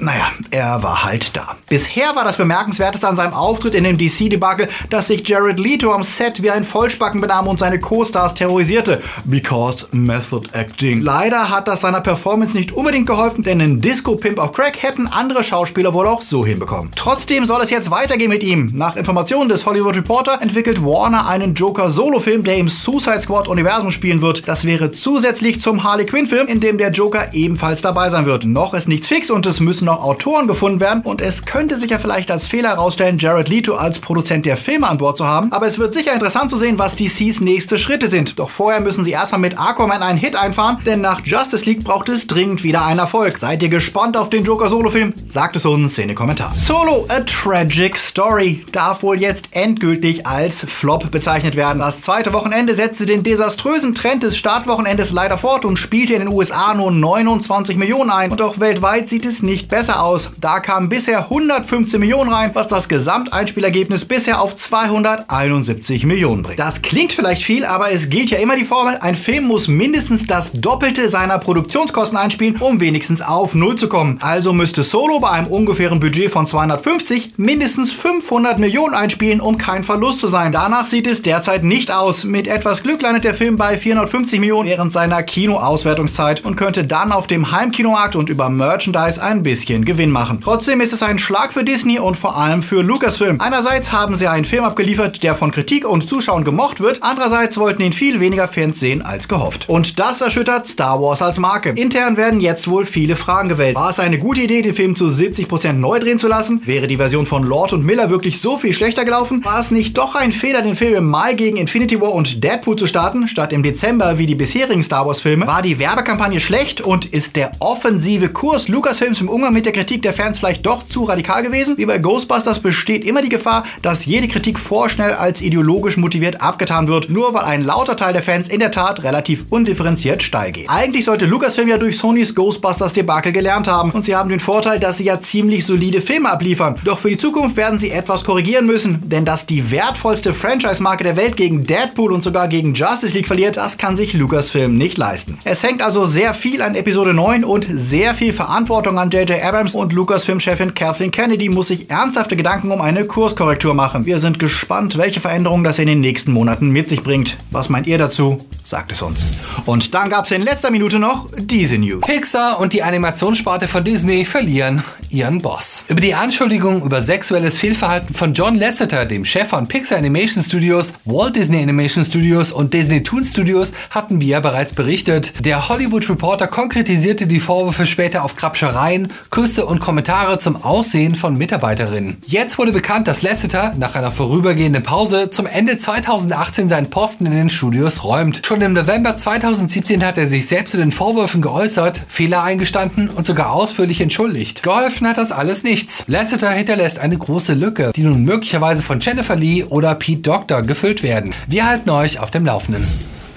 naja, 0.00 0.30
er 0.50 0.82
war 0.82 1.04
halt 1.04 1.36
da. 1.36 1.56
Bisher 1.68 2.16
war 2.16 2.24
das 2.24 2.36
Bemerkenswerteste 2.36 3.06
an 3.06 3.16
seinem 3.16 3.34
Auftritt 3.34 3.74
in 3.74 3.84
dem 3.84 3.98
DC-Debakel, 3.98 4.68
dass 4.88 5.08
sich 5.08 5.26
Jared 5.28 5.58
Leto 5.58 5.92
am 5.92 6.02
Set 6.02 6.42
wie 6.42 6.50
ein 6.50 6.64
Vollspacken 6.64 7.20
benahm 7.20 7.46
und 7.46 7.58
seine 7.58 7.78
Co-Stars 7.78 8.34
terrorisierte. 8.34 9.02
Because 9.24 9.86
Method 9.92 10.48
Acting. 10.52 11.02
Leider 11.02 11.50
hat 11.50 11.68
das 11.68 11.82
seiner 11.82 12.00
Performance 12.00 12.56
nicht 12.56 12.72
unbedingt 12.72 13.06
geholfen, 13.06 13.44
denn 13.44 13.60
einen 13.60 13.80
Disco-Pimp 13.80 14.38
auf 14.38 14.52
Crack 14.52 14.82
hätten 14.82 15.06
andere 15.06 15.44
Schauspieler 15.44 15.92
wohl 15.92 16.06
auch 16.06 16.22
so 16.22 16.46
hinbekommen. 16.46 16.92
Trotzdem 16.96 17.44
soll 17.44 17.62
es 17.62 17.70
jetzt 17.70 17.90
weitergehen 17.90 18.30
mit 18.30 18.42
ihm. 18.42 18.70
Nach 18.74 18.96
Informationen 18.96 19.48
des 19.48 19.66
Hollywood 19.66 19.96
Reporter 19.96 20.40
entwickelt 20.40 20.82
Warner 20.82 21.28
einen 21.28 21.54
Joker-Solo-Film, 21.54 22.44
der 22.44 22.56
im 22.56 22.68
Suicide 22.68 23.22
Squad-Universum 23.22 23.90
spielen 23.90 24.22
wird. 24.22 24.48
Das 24.48 24.64
wäre 24.64 24.90
zusätzlich 24.92 25.60
zum 25.60 25.84
Harley 25.84 26.06
Quinn-Film, 26.06 26.46
in 26.48 26.60
dem 26.60 26.78
der 26.78 26.90
Joker 26.90 27.34
ebenfalls 27.34 27.82
dabei 27.82 28.08
sein 28.08 28.26
wird. 28.26 28.44
Noch 28.44 28.74
ist 28.74 28.88
nichts 28.88 29.06
fix 29.06 29.30
und 29.30 29.46
es 29.46 29.60
müssen 29.60 29.89
noch 29.90 30.04
Autoren 30.04 30.46
gefunden 30.46 30.78
werden 30.78 31.02
und 31.02 31.20
es 31.20 31.44
könnte 31.44 31.76
sich 31.76 31.90
ja 31.90 31.98
vielleicht 31.98 32.30
als 32.30 32.46
Fehler 32.46 32.70
herausstellen, 32.70 33.18
Jared 33.18 33.48
Leto 33.48 33.74
als 33.74 33.98
Produzent 33.98 34.46
der 34.46 34.56
Filme 34.56 34.86
an 34.86 34.98
Bord 34.98 35.16
zu 35.16 35.26
haben. 35.26 35.50
Aber 35.50 35.66
es 35.66 35.78
wird 35.78 35.94
sicher 35.94 36.12
interessant 36.12 36.50
zu 36.50 36.56
sehen, 36.56 36.78
was 36.78 36.94
DCs 36.94 37.40
nächste 37.40 37.76
Schritte 37.76 38.06
sind. 38.06 38.38
Doch 38.38 38.50
vorher 38.50 38.80
müssen 38.80 39.02
sie 39.02 39.10
erstmal 39.10 39.40
mit 39.40 39.58
Aquaman 39.58 40.02
einen 40.02 40.18
Hit 40.18 40.36
einfahren, 40.36 40.78
denn 40.86 41.00
nach 41.00 41.22
Justice 41.24 41.64
League 41.64 41.82
braucht 41.82 42.08
es 42.08 42.28
dringend 42.28 42.62
wieder 42.62 42.84
einen 42.84 43.00
Erfolg. 43.00 43.38
Seid 43.38 43.62
ihr 43.64 43.68
gespannt 43.68 44.16
auf 44.16 44.30
den 44.30 44.44
Joker 44.44 44.68
Solo-Film? 44.68 45.12
Sagt 45.26 45.56
es 45.56 45.66
uns 45.66 45.98
in 45.98 46.06
den 46.06 46.16
Kommentaren. 46.16 46.56
Solo, 46.56 47.06
a 47.08 47.20
tragic 47.20 47.98
story, 47.98 48.64
darf 48.70 49.02
wohl 49.02 49.20
jetzt 49.20 49.48
endgültig 49.50 50.24
als 50.24 50.60
Flop 50.60 51.10
bezeichnet 51.10 51.56
werden. 51.56 51.80
Das 51.80 52.02
zweite 52.02 52.32
Wochenende 52.32 52.74
setzte 52.74 53.06
den 53.06 53.24
desaströsen 53.24 53.96
Trend 53.96 54.22
des 54.22 54.36
Startwochenendes 54.36 55.10
leider 55.10 55.36
fort 55.36 55.64
und 55.64 55.78
spielte 55.78 56.12
in 56.12 56.20
den 56.20 56.28
USA 56.28 56.74
nur 56.74 56.92
29 56.92 57.76
Millionen 57.76 58.10
ein. 58.10 58.30
Und 58.30 58.40
auch 58.40 58.60
weltweit 58.60 59.08
sieht 59.08 59.24
es 59.24 59.42
nicht 59.42 59.68
besser 59.68 59.79
aus. 59.88 60.30
Da 60.40 60.60
kamen 60.60 60.88
bisher 60.88 61.20
115 61.30 61.98
Millionen 61.98 62.32
rein, 62.32 62.50
was 62.54 62.68
das 62.68 62.88
Gesamteinspielergebnis 62.88 64.04
bisher 64.04 64.40
auf 64.40 64.54
271 64.54 66.04
Millionen 66.04 66.42
bringt. 66.42 66.58
Das 66.58 66.82
klingt 66.82 67.12
vielleicht 67.12 67.42
viel, 67.42 67.64
aber 67.64 67.90
es 67.92 68.10
gilt 68.10 68.30
ja 68.30 68.38
immer 68.38 68.56
die 68.56 68.64
Formel, 68.64 68.98
ein 69.00 69.14
Film 69.14 69.44
muss 69.44 69.68
mindestens 69.68 70.26
das 70.26 70.52
Doppelte 70.52 71.08
seiner 71.08 71.38
Produktionskosten 71.38 72.18
einspielen, 72.18 72.56
um 72.56 72.80
wenigstens 72.80 73.22
auf 73.22 73.54
Null 73.54 73.76
zu 73.76 73.88
kommen. 73.88 74.18
Also 74.20 74.52
müsste 74.52 74.82
Solo 74.82 75.20
bei 75.20 75.30
einem 75.30 75.46
ungefähren 75.46 76.00
Budget 76.00 76.30
von 76.30 76.46
250 76.46 77.34
mindestens 77.36 77.92
500 77.92 78.58
Millionen 78.58 78.94
einspielen, 78.94 79.40
um 79.40 79.56
kein 79.56 79.84
Verlust 79.84 80.20
zu 80.20 80.26
sein. 80.26 80.52
Danach 80.52 80.86
sieht 80.86 81.06
es 81.06 81.22
derzeit 81.22 81.64
nicht 81.64 81.90
aus. 81.90 82.24
Mit 82.24 82.46
etwas 82.46 82.82
Glück 82.82 83.02
landet 83.02 83.24
der 83.24 83.34
Film 83.34 83.56
bei 83.56 83.78
450 83.78 84.40
Millionen 84.40 84.68
während 84.68 84.92
seiner 84.92 85.22
Kinoauswertungszeit 85.22 86.44
und 86.44 86.56
könnte 86.56 86.84
dann 86.84 87.12
auf 87.12 87.26
dem 87.26 87.52
Heimkinomarkt 87.52 88.16
und 88.16 88.28
über 88.28 88.50
Merchandise 88.50 89.22
ein 89.22 89.44
bisschen 89.70 89.84
Gewinn 89.84 90.10
machen. 90.10 90.40
Trotzdem 90.42 90.80
ist 90.80 90.92
es 90.92 91.00
ein 91.02 91.20
Schlag 91.20 91.52
für 91.52 91.62
Disney 91.62 92.00
und 92.00 92.16
vor 92.16 92.36
allem 92.36 92.64
für 92.64 92.82
Lucasfilm. 92.82 93.40
Einerseits 93.40 93.92
haben 93.92 94.16
sie 94.16 94.26
einen 94.26 94.44
Film 94.44 94.64
abgeliefert, 94.64 95.22
der 95.22 95.36
von 95.36 95.52
Kritik 95.52 95.88
und 95.88 96.08
Zuschauern 96.08 96.42
gemocht 96.42 96.80
wird, 96.80 97.04
andererseits 97.04 97.56
wollten 97.56 97.82
ihn 97.82 97.92
viel 97.92 98.18
weniger 98.18 98.48
Fans 98.48 98.80
sehen 98.80 99.00
als 99.00 99.28
gehofft. 99.28 99.68
Und 99.68 100.00
das 100.00 100.22
erschüttert 100.22 100.66
Star 100.66 101.00
Wars 101.00 101.22
als 101.22 101.38
Marke. 101.38 101.70
Intern 101.70 102.16
werden 102.16 102.40
jetzt 102.40 102.66
wohl 102.66 102.84
viele 102.84 103.14
Fragen 103.14 103.48
gewählt. 103.48 103.76
War 103.76 103.90
es 103.90 104.00
eine 104.00 104.18
gute 104.18 104.40
Idee, 104.40 104.62
den 104.62 104.74
Film 104.74 104.96
zu 104.96 105.06
70% 105.06 105.74
neu 105.74 106.00
drehen 106.00 106.18
zu 106.18 106.26
lassen? 106.26 106.62
Wäre 106.64 106.88
die 106.88 106.96
Version 106.96 107.26
von 107.26 107.44
Lord 107.44 107.72
und 107.72 107.86
Miller 107.86 108.10
wirklich 108.10 108.40
so 108.40 108.58
viel 108.58 108.72
schlechter 108.72 109.04
gelaufen? 109.04 109.44
War 109.44 109.60
es 109.60 109.70
nicht 109.70 109.96
doch 109.96 110.16
ein 110.16 110.32
Fehler, 110.32 110.62
den 110.62 110.74
Film 110.74 110.94
im 110.94 111.08
Mai 111.08 111.34
gegen 111.34 111.56
Infinity 111.56 112.00
War 112.00 112.12
und 112.12 112.42
Deadpool 112.42 112.74
zu 112.74 112.88
starten, 112.88 113.28
statt 113.28 113.52
im 113.52 113.62
Dezember 113.62 114.18
wie 114.18 114.26
die 114.26 114.34
bisherigen 114.34 114.82
Star 114.82 115.06
Wars 115.06 115.20
Filme? 115.20 115.46
War 115.46 115.62
die 115.62 115.78
Werbekampagne 115.78 116.40
schlecht 116.40 116.80
und 116.80 117.06
ist 117.06 117.36
der 117.36 117.52
offensive 117.60 118.30
Kurs 118.30 118.66
Lucasfilms 118.66 119.20
im 119.20 119.28
Umgang 119.28 119.52
mit 119.52 119.59
der 119.66 119.72
Kritik 119.72 120.02
der 120.02 120.12
Fans 120.12 120.38
vielleicht 120.38 120.66
doch 120.66 120.86
zu 120.86 121.04
radikal 121.04 121.42
gewesen? 121.42 121.76
Wie 121.78 121.86
bei 121.86 121.98
Ghostbusters 121.98 122.60
besteht 122.60 123.04
immer 123.04 123.22
die 123.22 123.28
Gefahr, 123.28 123.64
dass 123.82 124.06
jede 124.06 124.28
Kritik 124.28 124.58
vorschnell 124.58 125.14
als 125.14 125.40
ideologisch 125.40 125.96
motiviert 125.96 126.40
abgetan 126.40 126.88
wird, 126.88 127.10
nur 127.10 127.34
weil 127.34 127.44
ein 127.44 127.64
lauter 127.64 127.96
Teil 127.96 128.12
der 128.12 128.22
Fans 128.22 128.48
in 128.48 128.60
der 128.60 128.70
Tat 128.70 129.02
relativ 129.02 129.44
undifferenziert 129.50 130.22
steil 130.22 130.52
geht. 130.52 130.68
Eigentlich 130.68 131.04
sollte 131.04 131.26
Lucasfilm 131.26 131.68
ja 131.68 131.78
durch 131.78 131.98
Sonys 131.98 132.34
Ghostbusters 132.34 132.92
Debakel 132.92 133.32
gelernt 133.32 133.68
haben 133.68 133.90
und 133.90 134.04
sie 134.04 134.16
haben 134.16 134.30
den 134.30 134.40
Vorteil, 134.40 134.80
dass 134.80 134.98
sie 134.98 135.04
ja 135.04 135.20
ziemlich 135.20 135.66
solide 135.66 136.00
Filme 136.00 136.30
abliefern. 136.30 136.76
Doch 136.84 136.98
für 136.98 137.10
die 137.10 137.18
Zukunft 137.18 137.56
werden 137.56 137.78
sie 137.78 137.90
etwas 137.90 138.24
korrigieren 138.24 138.66
müssen, 138.66 139.08
denn 139.08 139.24
dass 139.24 139.46
die 139.46 139.70
wertvollste 139.70 140.34
Franchise-Marke 140.34 141.04
der 141.04 141.16
Welt 141.16 141.36
gegen 141.36 141.66
Deadpool 141.66 142.12
und 142.12 142.22
sogar 142.22 142.48
gegen 142.48 142.74
Justice 142.74 143.14
League 143.14 143.26
verliert, 143.26 143.56
das 143.56 143.78
kann 143.78 143.96
sich 143.96 144.12
Lucasfilm 144.14 144.76
nicht 144.76 144.98
leisten. 144.98 145.38
Es 145.44 145.62
hängt 145.62 145.82
also 145.82 146.06
sehr 146.06 146.34
viel 146.34 146.62
an 146.62 146.74
Episode 146.74 147.14
9 147.14 147.44
und 147.44 147.66
sehr 147.74 148.14
viel 148.14 148.32
Verantwortung 148.32 148.98
an 148.98 149.10
J.J. 149.10 149.30
Abrams 149.50 149.74
und 149.74 149.92
Lucasfilm-Chefin 149.92 150.74
Kathleen 150.74 151.10
Kennedy 151.10 151.48
muss 151.48 151.66
sich 151.66 151.90
ernsthafte 151.90 152.36
Gedanken 152.36 152.70
um 152.70 152.80
eine 152.80 153.04
Kurskorrektur 153.04 153.74
machen. 153.74 154.06
Wir 154.06 154.20
sind 154.20 154.38
gespannt, 154.38 154.96
welche 154.96 155.18
Veränderungen 155.18 155.64
das 155.64 155.80
in 155.80 155.88
den 155.88 155.98
nächsten 155.98 156.30
Monaten 156.30 156.70
mit 156.70 156.88
sich 156.88 157.02
bringt. 157.02 157.36
Was 157.50 157.68
meint 157.68 157.88
ihr 157.88 157.98
dazu? 157.98 158.46
sagt 158.62 158.92
es 158.92 159.02
uns. 159.02 159.24
Und 159.66 159.94
dann 159.94 160.08
gab 160.08 160.26
es 160.26 160.30
in 160.30 160.42
letzter 160.42 160.70
Minute 160.70 160.98
noch 160.98 161.28
diese 161.36 161.76
News. 161.76 162.02
Pixar 162.02 162.60
und 162.60 162.72
die 162.72 162.82
Animationssparte 162.82 163.66
von 163.66 163.82
Disney 163.82 164.24
verlieren 164.24 164.84
ihren 165.10 165.42
Boss. 165.42 165.82
Über 165.88 166.00
die 166.00 166.14
Anschuldigung 166.14 166.82
über 166.82 167.02
sexuelles 167.02 167.58
Fehlverhalten 167.58 168.14
von 168.14 168.32
John 168.32 168.54
Lasseter, 168.54 169.06
dem 169.06 169.24
Chef 169.24 169.48
von 169.48 169.66
Pixar 169.66 169.98
Animation 169.98 170.42
Studios, 170.44 170.92
Walt 171.04 171.34
Disney 171.34 171.60
Animation 171.60 172.04
Studios 172.04 172.52
und 172.52 172.72
Disney 172.72 173.02
Toon 173.02 173.24
Studios, 173.24 173.72
hatten 173.90 174.20
wir 174.20 174.28
ja 174.28 174.40
bereits 174.40 174.72
berichtet. 174.72 175.32
Der 175.44 175.68
Hollywood 175.68 176.08
Reporter 176.08 176.46
konkretisierte 176.46 177.26
die 177.26 177.40
Vorwürfe 177.40 177.86
später 177.86 178.22
auf 178.22 178.36
Krabschereien, 178.36 179.12
Küsse 179.30 179.64
und 179.64 179.78
Kommentare 179.78 180.40
zum 180.40 180.62
Aussehen 180.62 181.14
von 181.14 181.38
Mitarbeiterinnen. 181.38 182.18
Jetzt 182.26 182.58
wurde 182.58 182.72
bekannt, 182.72 183.06
dass 183.06 183.22
Lasseter 183.22 183.74
nach 183.78 183.94
einer 183.94 184.10
vorübergehenden 184.10 184.82
Pause 184.82 185.30
zum 185.30 185.46
Ende 185.46 185.78
2018 185.78 186.68
seinen 186.68 186.90
Posten 186.90 187.26
in 187.26 187.32
den 187.32 187.48
Studios 187.48 188.02
räumt. 188.02 188.42
Schon 188.44 188.60
im 188.60 188.72
November 188.72 189.16
2017 189.16 190.04
hat 190.04 190.18
er 190.18 190.26
sich 190.26 190.48
selbst 190.48 190.72
zu 190.72 190.78
den 190.78 190.90
Vorwürfen 190.90 191.42
geäußert, 191.42 192.02
Fehler 192.08 192.42
eingestanden 192.42 193.08
und 193.08 193.24
sogar 193.24 193.52
ausführlich 193.52 194.00
entschuldigt. 194.00 194.64
Geholfen 194.64 195.06
hat 195.06 195.18
das 195.18 195.30
alles 195.30 195.62
nichts. 195.62 196.04
Lasseter 196.08 196.50
hinterlässt 196.50 196.98
eine 196.98 197.16
große 197.16 197.54
Lücke, 197.54 197.92
die 197.94 198.02
nun 198.02 198.24
möglicherweise 198.24 198.82
von 198.82 198.98
Jennifer 198.98 199.36
Lee 199.36 199.62
oder 199.62 199.94
Pete 199.94 200.22
Doctor 200.22 200.62
gefüllt 200.62 201.04
werden. 201.04 201.32
Wir 201.46 201.66
halten 201.66 201.90
euch 201.90 202.18
auf 202.18 202.32
dem 202.32 202.44
Laufenden. 202.44 202.84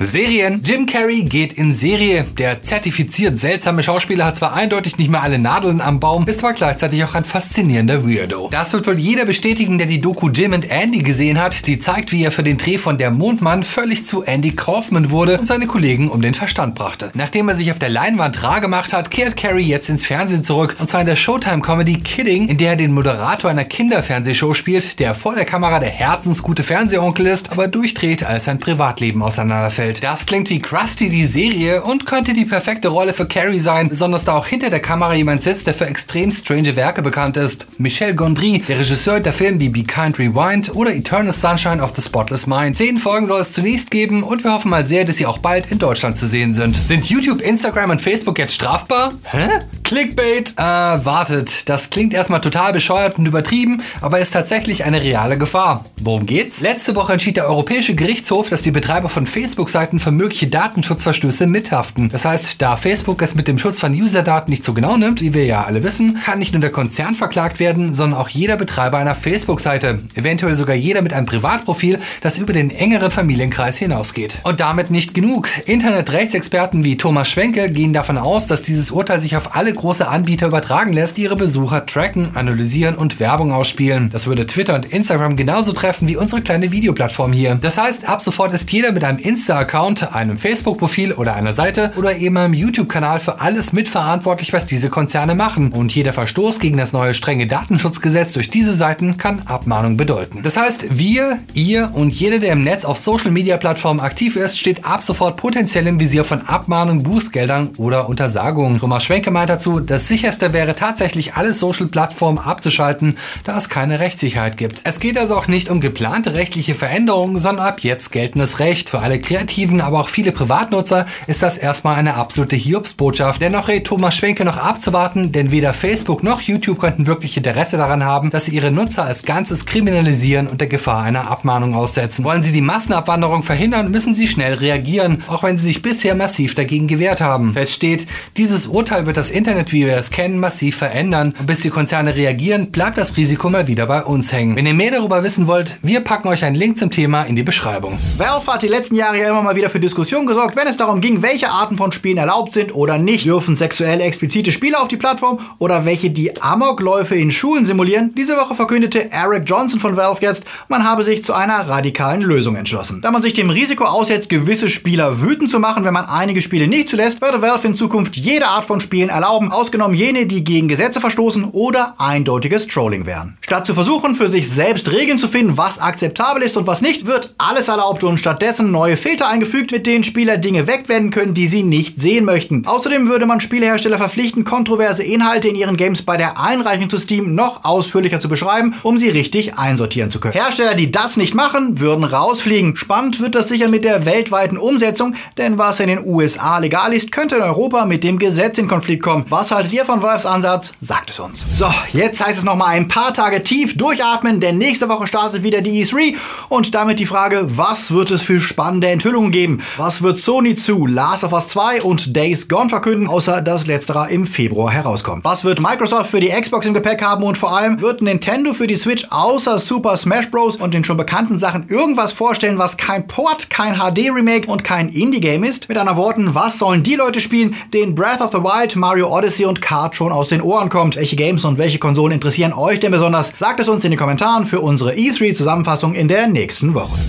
Serien. 0.04 0.62
Jim 0.64 0.86
Carrey 0.86 1.24
geht 1.24 1.54
in 1.54 1.72
Serie. 1.72 2.26
Der 2.38 2.62
zertifiziert 2.62 3.40
seltsame 3.40 3.84
Schauspieler 3.84 4.26
hat 4.26 4.36
zwar 4.36 4.54
eindeutig 4.54 4.98
nicht 4.98 5.10
mehr 5.10 5.24
alle 5.24 5.40
Nadeln 5.40 5.82
am 5.82 6.00
Baum, 6.00 6.28
ist 6.28 6.44
aber 6.44 6.54
gleichzeitig 6.54 7.04
auch 7.04 7.16
ein 7.16 7.24
faszinierender 7.24 8.08
Weirdo. 8.08 8.50
Das 8.52 8.74
wird 8.74 8.86
wohl 8.88 9.00
jeder 9.00 9.26
bestätigen, 9.26 9.78
der 9.78 9.88
die 9.88 10.02
Doku 10.02 10.30
Jim 10.30 10.54
and 10.54 10.70
Andy 10.70 11.00
gesehen 11.00 11.40
hat. 11.40 11.68
Die 11.68 11.80
zeigt, 11.80 12.12
wie 12.12 12.24
er 12.24 12.32
für 12.32 12.44
den 12.44 12.58
Dreh 12.58 12.78
von 12.78 12.98
Der 12.98 13.12
Mondmann 13.12 13.64
völlig 13.64 14.06
zu 14.06 14.24
Andy 14.24 14.52
Kaufman 14.52 15.10
wurde 15.10 15.40
und 15.40 15.48
seine 15.48 15.68
Kollegen 15.68 16.10
um 16.10 16.22
den 16.22 16.34
Verstand 16.34 16.76
brachte. 16.76 17.12
Nachdem 17.14 17.48
er 17.50 17.56
sich 17.56 17.72
auf 17.72 17.80
der 17.80 17.90
Leinwand 17.90 18.44
rar 18.44 18.62
gemacht 18.62 18.94
hat, 18.94 19.12
kehrt 19.12 19.38
Carrey 19.38 19.64
jetzt 19.64 19.90
ins 19.90 20.06
Fernsehen 20.06 20.44
zurück. 20.44 20.76
Und 20.80 20.90
zwar 20.90 21.02
in 21.02 21.08
der 21.08 21.16
Showtime-Comedy 21.16 22.00
Kidding, 22.00 22.48
in 22.48 22.58
der 22.58 22.72
er 22.72 22.76
den 22.76 22.92
Moderator 22.94 23.50
einer 23.50 23.66
Kinderfernsehshow 23.66 24.54
spielt, 24.54 25.00
der 25.00 25.16
vor 25.16 25.36
der 25.36 25.46
Kamera 25.46 25.80
der 25.80 25.90
herzensgute 25.90 26.64
Fernsehonkel 26.64 27.28
ist, 27.28 27.52
aber 27.52 27.68
durchdreht, 27.68 28.24
als 28.24 28.46
sein 28.46 28.60
Privatleben 28.60 29.22
auseinanderfällt. 29.22 29.93
Welt. 29.94 30.04
Das 30.04 30.26
klingt 30.26 30.50
wie 30.50 30.60
Krusty 30.60 31.10
die 31.10 31.26
Serie 31.26 31.84
und 31.84 32.06
könnte 32.06 32.34
die 32.34 32.46
perfekte 32.46 32.88
Rolle 32.88 33.14
für 33.14 33.28
Carrie 33.28 33.60
sein, 33.60 33.90
besonders 33.90 34.24
da 34.24 34.34
auch 34.34 34.48
hinter 34.48 34.70
der 34.70 34.80
Kamera 34.80 35.14
jemand 35.14 35.44
sitzt, 35.44 35.68
der 35.68 35.74
für 35.74 35.86
extrem 35.86 36.32
strange 36.32 36.76
Werke 36.76 37.02
bekannt 37.02 37.38
ist. 37.38 37.68
Michel 37.78 38.14
Gondry, 38.14 38.64
der 38.68 38.80
Regisseur 38.80 39.20
der 39.20 39.34
Filme 39.34 39.60
wie 39.60 39.70
Be 39.70 39.84
Kind 39.84 40.20
Rewind 40.20 40.74
oder 40.76 40.94
Eternal 40.94 41.34
Sunshine 41.34 41.82
of 41.82 41.94
the 41.96 42.02
Spotless 42.02 42.48
Mind. 42.48 42.76
Zehn 42.76 42.98
Folgen 42.98 43.28
soll 43.28 43.42
es 43.42 43.54
zunächst 43.54 43.92
geben 43.92 44.24
und 44.24 44.44
wir 44.44 44.54
hoffen 44.54 44.70
mal 44.70 44.86
sehr, 44.86 45.06
dass 45.06 45.18
sie 45.18 45.26
auch 45.26 45.38
bald 45.38 45.72
in 45.72 45.80
Deutschland 45.80 46.18
zu 46.18 46.28
sehen 46.28 46.54
sind. 46.54 46.76
Sind 46.76 47.06
YouTube, 47.06 47.42
Instagram 47.42 47.92
und 47.92 48.02
Facebook 48.02 48.40
jetzt 48.40 48.56
strafbar? 48.56 49.14
Hä? 49.24 49.48
Clickbait? 49.84 50.54
Äh, 50.58 50.64
wartet. 50.64 51.70
Das 51.70 51.90
klingt 51.90 52.14
erstmal 52.14 52.42
total 52.42 52.74
bescheuert 52.74 53.18
und 53.18 53.28
übertrieben, 53.28 53.82
aber 54.02 54.20
ist 54.20 54.32
tatsächlich 54.32 54.86
eine 54.86 55.02
reale 55.02 55.38
Gefahr. 55.38 55.86
Worum 56.02 56.26
geht's? 56.26 56.62
Letzte 56.62 56.96
Woche 56.96 57.14
entschied 57.14 57.38
der 57.38 57.48
Europäische 57.48 57.94
Gerichtshof, 57.94 58.50
dass 58.50 58.62
die 58.62 58.72
Betreiber 58.72 59.10
von 59.10 59.28
Facebook-Seiten 59.28 60.00
für 60.00 60.12
mögliche 60.12 60.48
Datenschutzverstöße 60.48 61.48
mithaften. 61.48 62.10
Das 62.10 62.26
heißt, 62.26 62.62
da 62.62 62.76
Facebook 62.76 63.22
es 63.22 63.36
mit 63.36 63.48
dem 63.48 63.58
Schutz 63.58 63.80
von 63.80 63.94
Userdaten 63.94 64.50
nicht 64.50 64.64
so 64.64 64.74
genau 64.74 64.98
nimmt, 64.98 65.22
wie 65.22 65.34
wir 65.34 65.46
ja 65.46 65.64
alle 65.64 65.84
wissen, 65.84 66.20
kann 66.24 66.40
nicht 66.40 66.54
nur 66.54 66.62
der 66.62 66.72
Konzern 66.72 67.16
verklagt 67.16 67.60
werden, 67.60 67.94
sondern 67.94 68.20
auch 68.20 68.30
jeder 68.30 68.58
Betreiber 68.58 68.98
einer 68.98 69.16
Facebook-Seite. 69.16 70.00
Eventuell 70.16 70.56
sogar 70.56 70.76
jeder 70.76 71.02
mit 71.02 71.14
einem 71.14 71.26
Privatprofil, 71.26 72.00
das 72.22 72.38
über 72.38 72.54
den 72.54 72.70
engeren 72.70 73.12
Familienkreis 73.12 73.78
hinausgeht. 73.78 74.40
Und 74.44 74.60
damit 74.60 74.92
nicht 74.92 75.14
genug. 75.14 75.50
Internetrechtsexperten 75.66 76.84
wie 76.84 76.98
Thomas 76.98 77.30
Schwenke 77.30 77.70
gehen 77.70 77.94
davon 77.94 78.18
aus, 78.18 78.48
dass 78.48 78.62
dieses 78.62 78.92
Urteil 78.92 79.20
sich 79.20 79.36
auf 79.36 79.56
alle 79.56 79.73
große 79.76 80.08
Anbieter 80.08 80.48
übertragen 80.48 80.94
lässt, 80.94 81.18
die 81.18 81.24
ihre 81.24 81.36
Besucher 81.36 81.86
tracken, 81.86 82.30
analysieren 82.34 82.96
und 82.96 83.20
Werbung 83.20 83.52
ausspielen. 83.52 84.10
Das 84.12 84.28
würde 84.28 84.46
Twitter 84.46 84.76
und 84.76 84.86
Instagram 84.86 85.36
genauso 85.36 85.72
treffen 85.72 86.08
wie 86.08 86.16
unsere 86.16 86.42
kleine 86.42 86.72
Videoplattform 86.72 87.34
hier. 87.34 87.56
Das 87.56 87.78
heißt, 87.78 88.08
ab 88.08 88.22
sofort 88.22 88.54
ist 88.54 88.72
jeder 88.72 88.92
mit 88.92 89.04
einem 89.04 89.18
Insta-Account, 89.18 90.14
einem 90.14 90.38
Facebook-Profil 90.38 91.14
oder 91.14 91.36
einer 91.36 91.54
Seite 91.54 91.92
oder 91.96 92.16
eben 92.16 92.38
einem 92.38 92.54
YouTube-Kanal 92.54 93.20
für 93.20 93.42
alles 93.42 93.74
mitverantwortlich, 93.74 94.54
was 94.54 94.66
diese 94.66 94.90
Konzerne 94.90 95.36
machen. 95.36 95.72
Und 95.72 95.94
jeder 95.94 96.14
Verstoß 96.14 96.60
gegen 96.60 96.78
das 96.78 96.94
neue 96.94 97.14
strenge 97.14 97.48
Datenschutzgesetz 97.48 98.34
durch 98.34 98.50
diese 98.50 98.76
Seiten 98.76 99.18
kann 99.18 99.42
Abmahnung 99.46 99.98
bedeuten. 99.98 100.42
Das 100.44 100.58
heißt, 100.58 100.98
wir, 100.98 101.40
ihr 101.54 101.92
und 101.94 102.14
jeder, 102.14 102.40
der 102.40 102.54
im 102.54 102.64
Netz 102.64 102.86
auf 102.86 102.98
Social-Media-Plattformen 102.98 104.00
aktiv 104.00 104.36
ist, 104.36 104.60
steht 104.60 104.86
ab 104.86 105.04
sofort 105.04 105.38
potenziell 105.38 105.88
im 105.88 106.00
Visier 106.00 106.24
von 106.24 106.42
Abmahnungen, 106.42 107.04
Bußgeldern 107.04 107.70
oder 107.78 108.10
Untersagungen. 108.10 108.80
Thomas 108.80 109.04
Schwenke 109.04 109.32
meint 109.32 109.50
das 109.80 110.08
sicherste 110.08 110.54
wäre 110.54 110.76
tatsächlich 110.76 111.36
alle 111.36 111.54
Social-Plattformen 111.54 112.40
abzuschalten, 112.40 113.18
da 113.44 113.58
es 113.58 113.70
keine 113.70 114.00
Rechtssicherheit 114.00 114.58
gibt. 114.58 114.82
Es 114.84 115.00
geht 115.00 115.18
also 115.18 115.36
auch 115.36 115.48
nicht 115.48 115.70
um 115.70 115.82
geplante 115.82 116.34
rechtliche 116.34 116.76
Veränderungen, 116.76 117.40
sondern 117.40 117.66
ab 117.66 117.80
jetzt 117.80 118.12
geltendes 118.12 118.60
Recht. 118.60 118.90
Für 118.90 119.00
alle 119.00 119.20
Kreativen, 119.20 119.82
aber 119.82 120.00
auch 120.00 120.10
viele 120.10 120.32
Privatnutzer 120.32 121.06
ist 121.28 121.44
das 121.44 121.58
erstmal 121.58 121.96
eine 121.96 122.16
absolute 122.16 122.56
Hiobsbotschaft. 122.56 123.42
Dennoch 123.42 123.68
rät 123.68 123.86
Thomas 123.86 124.16
Schwenke 124.16 124.46
noch 124.46 124.58
abzuwarten, 124.58 125.32
denn 125.32 125.52
weder 125.52 125.74
Facebook 125.74 126.24
noch 126.24 126.42
YouTube 126.42 126.80
könnten 126.80 127.08
wirklich 127.08 127.38
Interesse 127.38 127.78
daran 127.78 128.04
haben, 128.04 128.30
dass 128.30 128.46
sie 128.46 128.56
ihre 128.56 128.72
Nutzer 128.72 129.06
als 129.06 129.24
Ganzes 129.24 129.66
kriminalisieren 129.66 130.48
und 130.48 130.62
der 130.62 130.68
Gefahr 130.68 131.04
einer 131.04 131.30
Abmahnung 131.30 131.74
aussetzen. 131.74 132.24
Wollen 132.24 132.44
sie 132.44 132.52
die 132.52 132.62
Massenabwanderung 132.62 133.44
verhindern, 133.44 133.92
müssen 133.92 134.16
sie 134.16 134.28
schnell 134.28 134.56
reagieren, 134.56 135.24
auch 135.28 135.44
wenn 135.44 135.58
sie 135.58 135.66
sich 135.68 135.82
bisher 135.82 136.16
massiv 136.16 136.56
dagegen 136.56 136.88
gewehrt 136.88 137.22
haben. 137.22 137.54
Fest 137.54 137.74
steht, 137.74 138.08
dieses 138.38 138.68
Urteil 138.68 139.06
wird 139.06 139.18
das 139.18 139.32
Internet 139.32 139.53
Internet, 139.54 139.72
wie 139.72 139.86
wir 139.86 139.98
es 139.98 140.10
kennen, 140.10 140.40
massiv 140.40 140.78
verändern. 140.78 141.36
Und 141.38 141.46
bis 141.46 141.60
die 141.60 141.70
Konzerne 141.70 142.16
reagieren, 142.16 142.72
bleibt 142.72 142.98
das 142.98 143.16
Risiko 143.18 143.52
mal 143.52 143.68
wieder 143.68 143.86
bei 143.86 144.04
uns 144.04 144.34
hängen. 144.34 144.56
Wenn 144.56 144.66
ihr 144.66 144.74
mehr 144.74 144.90
darüber 144.90 145.24
wissen 145.24 145.46
wollt, 145.46 145.78
wir 145.84 146.00
packen 146.00 146.28
euch 146.28 146.44
einen 146.44 146.56
Link 146.56 146.80
zum 146.80 146.90
Thema 146.90 147.22
in 147.22 147.36
die 147.36 147.44
Beschreibung. 147.44 148.00
Valve 148.18 148.52
hat 148.52 148.64
die 148.64 148.68
letzten 148.68 148.96
Jahre 148.96 149.20
ja 149.20 149.30
immer 149.30 149.44
mal 149.44 149.56
wieder 149.56 149.70
für 149.70 149.80
Diskussionen 149.80 150.26
gesorgt, 150.26 150.56
wenn 150.56 150.66
es 150.66 150.78
darum 150.78 151.02
ging, 151.02 151.22
welche 151.22 151.52
Arten 151.52 151.78
von 151.78 151.92
Spielen 151.92 152.18
erlaubt 152.18 152.54
sind 152.54 152.74
oder 152.74 152.98
nicht. 152.98 153.26
Dürfen 153.26 153.56
sexuell 153.56 154.02
explizite 154.02 154.52
Spiele 154.52 154.80
auf 154.80 154.88
die 154.88 154.98
Plattform 154.98 155.38
oder 155.60 155.86
welche 155.86 156.10
die 156.10 156.42
Amokläufe 156.42 157.14
in 157.14 157.30
Schulen 157.30 157.66
simulieren? 157.66 158.12
Diese 158.18 158.36
Woche 158.36 158.56
verkündete 158.56 159.12
Eric 159.12 159.44
Johnson 159.46 159.80
von 159.80 159.96
Valve 159.96 160.22
jetzt, 160.22 160.46
man 160.68 160.84
habe 160.84 161.04
sich 161.04 161.24
zu 161.24 161.34
einer 161.34 161.70
radikalen 161.70 162.22
Lösung 162.22 162.56
entschlossen. 162.56 163.02
Da 163.04 163.12
man 163.12 163.22
sich 163.22 163.36
dem 163.36 163.52
Risiko 163.52 163.84
aussetzt, 163.84 164.30
gewisse 164.30 164.68
Spieler 164.68 165.22
wütend 165.22 165.52
zu 165.52 165.60
machen, 165.60 165.86
wenn 165.86 165.94
man 165.94 166.06
einige 166.06 166.42
Spiele 166.42 166.68
nicht 166.68 166.90
zulässt, 166.90 167.22
werde 167.22 167.44
Valve 167.44 167.68
in 167.68 167.76
Zukunft 167.76 168.18
jede 168.18 168.48
Art 168.48 168.66
von 168.66 168.82
Spielen 168.82 169.10
erlauben, 169.10 169.43
ausgenommen 169.52 169.96
jene, 169.96 170.26
die 170.26 170.44
gegen 170.44 170.68
Gesetze 170.68 171.02
verstoßen 171.02 171.46
oder 171.46 171.96
eindeutiges 171.98 172.68
Trolling 172.68 173.06
wären. 173.06 173.38
Statt 173.42 173.66
zu 173.66 173.74
versuchen, 173.74 174.16
für 174.16 174.28
sich 174.28 174.50
selbst 174.50 174.92
Regeln 174.92 175.18
zu 175.18 175.28
finden, 175.28 175.58
was 175.58 175.80
akzeptabel 175.80 176.44
ist 176.44 176.58
und 176.58 176.68
was 176.68 176.82
nicht, 176.82 177.06
wird 177.06 177.34
alles 177.38 177.68
erlaubt 177.68 178.04
und 178.04 178.18
stattdessen 178.18 178.72
neue 178.72 178.98
Filter 178.98 179.28
eingefügt, 179.28 179.72
mit 179.72 179.86
denen 179.86 180.04
Spieler 180.04 180.38
Dinge 180.38 180.68
wegblenden 180.68 181.12
können, 181.12 181.34
die 181.34 181.48
sie 181.48 181.64
nicht 181.64 182.00
sehen 182.00 182.26
möchten. 182.26 182.66
Außerdem 182.66 183.08
würde 183.08 183.26
man 183.26 183.40
Spielehersteller 183.40 183.98
verpflichten, 183.98 184.44
kontroverse 184.44 185.04
Inhalte 185.04 185.48
in 185.48 185.56
ihren 185.56 185.78
Games 185.78 186.02
bei 186.02 186.18
der 186.18 186.40
Einreichung 186.40 186.90
zu 186.90 186.98
Steam 186.98 187.36
noch 187.36 187.66
ausführlicher 187.66 188.20
zu 188.20 188.30
beschreiben, 188.30 188.76
um 188.84 188.98
sie 188.98 189.10
richtig 189.10 189.58
einsortieren 189.58 190.12
zu 190.12 190.20
können. 190.20 190.34
Hersteller, 190.34 190.76
die 190.76 190.92
das 190.92 191.18
nicht 191.18 191.34
machen, 191.34 191.80
würden 191.80 192.04
rausfliegen. 192.04 192.76
Spannend 192.78 193.20
wird 193.20 193.36
das 193.36 193.50
sicher 193.50 193.70
mit 193.70 193.84
der 193.84 194.06
weltweiten 194.06 194.58
Umsetzung, 194.58 195.16
denn 195.38 195.58
was 195.58 195.80
in 195.80 195.88
den 195.88 196.06
USA 196.06 196.60
legal 196.60 196.94
ist, 196.94 197.12
könnte 197.12 197.36
in 197.36 197.42
Europa 197.42 197.86
mit 197.86 198.04
dem 198.04 198.20
Gesetz 198.20 198.58
in 198.58 198.68
Konflikt 198.68 199.04
kommen. 199.04 199.26
Was 199.34 199.50
haltet 199.50 199.74
ihr 199.74 199.84
von 199.84 200.04
Valves 200.04 200.28
Ansatz? 200.28 200.74
Sagt 200.80 201.10
es 201.10 201.20
uns. 201.20 201.44
So, 201.58 201.66
jetzt 201.92 202.24
heißt 202.24 202.38
es 202.38 202.44
noch 202.44 202.56
mal 202.56 202.68
ein 202.68 202.88
paar 202.88 203.16
Tage 203.16 203.42
tief 203.42 203.76
durchatmen, 203.76 204.40
denn 204.40 204.60
nächste 204.60 204.90
Woche 204.90 205.08
startet 205.08 205.42
wieder 205.42 205.62
die 205.62 205.84
E3 205.84 206.16
und 206.50 206.76
damit 206.76 207.00
die 207.00 207.08
Frage, 207.08 207.48
was 207.58 207.92
wird 207.92 208.12
es 208.12 208.22
für 208.22 208.40
spannende 208.40 208.90
Enthüllungen 208.90 209.32
geben? 209.32 209.64
Was 209.78 210.04
wird 210.04 210.20
Sony 210.20 210.56
zu 210.56 210.86
Last 210.86 211.24
of 211.24 211.34
Us 211.34 211.48
2 211.48 211.82
und 211.82 212.16
Days 212.16 212.48
Gone 212.48 212.70
verkünden, 212.70 213.08
außer 213.08 213.42
dass 213.42 213.66
letzterer 213.66 214.10
im 214.10 214.28
Februar 214.28 214.70
herauskommt? 214.70 215.24
Was 215.24 215.44
wird 215.44 215.60
Microsoft 215.60 216.12
für 216.12 216.20
die 216.20 216.30
Xbox 216.30 216.68
im 216.68 216.76
Gepäck 216.76 217.04
haben 217.04 217.24
und 217.24 217.36
vor 217.36 217.58
allem 217.58 217.82
wird 217.82 218.04
Nintendo 218.04 218.54
für 218.54 218.68
die 218.68 218.76
Switch 218.76 219.08
außer 219.10 219.58
Super 219.58 219.98
Smash 219.98 220.30
Bros. 220.30 220.58
und 220.58 220.76
den 220.76 220.84
schon 220.84 220.98
bekannten 220.98 221.40
Sachen 221.40 221.68
irgendwas 221.70 222.12
vorstellen, 222.12 222.60
was 222.60 222.78
kein 222.78 223.08
Port, 223.08 223.50
kein 223.50 223.80
HD-Remake 223.80 224.48
und 224.48 224.64
kein 224.64 224.90
Indie-Game 224.90 225.44
ist? 225.44 225.70
Mit 225.70 225.80
anderen 225.80 225.98
Worten, 225.98 226.36
was 226.36 226.60
sollen 226.60 226.84
die 226.84 226.94
Leute 226.94 227.20
spielen, 227.20 227.56
denen 227.74 227.96
Breath 227.96 228.22
of 228.22 228.32
the 228.32 228.38
Wild, 228.38 228.76
Mario 228.76 229.08
Odyssey 229.08 229.23
und 229.24 229.62
Kart 229.62 229.96
schon 229.96 230.12
aus 230.12 230.28
den 230.28 230.42
Ohren 230.42 230.68
kommt? 230.68 230.98
Welche 230.98 231.16
Games 231.16 231.46
und 231.46 231.58
welche 231.58 231.80
Konsolen 231.80 232.12
interessieren 232.12 232.52
euch 232.52 232.82
denn 232.82 232.92
besonders? 232.92 233.32
Sagt 233.38 233.62
es 233.62 233.70
uns 233.70 233.86
in 233.86 233.92
den 233.92 233.98
Kommentaren 233.98 234.46
für 234.46 234.60
unsere 234.60 234.94
E3-Zusammenfassung 234.94 235.96
in 235.96 236.10
der 236.10 236.28
nächsten 236.28 236.74
Woche. 236.74 237.00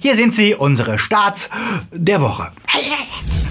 Hier 0.00 0.14
sind 0.14 0.34
sie, 0.34 0.54
unsere 0.54 0.98
Starts 0.98 1.48
der 1.92 2.20
Woche. 2.20 2.50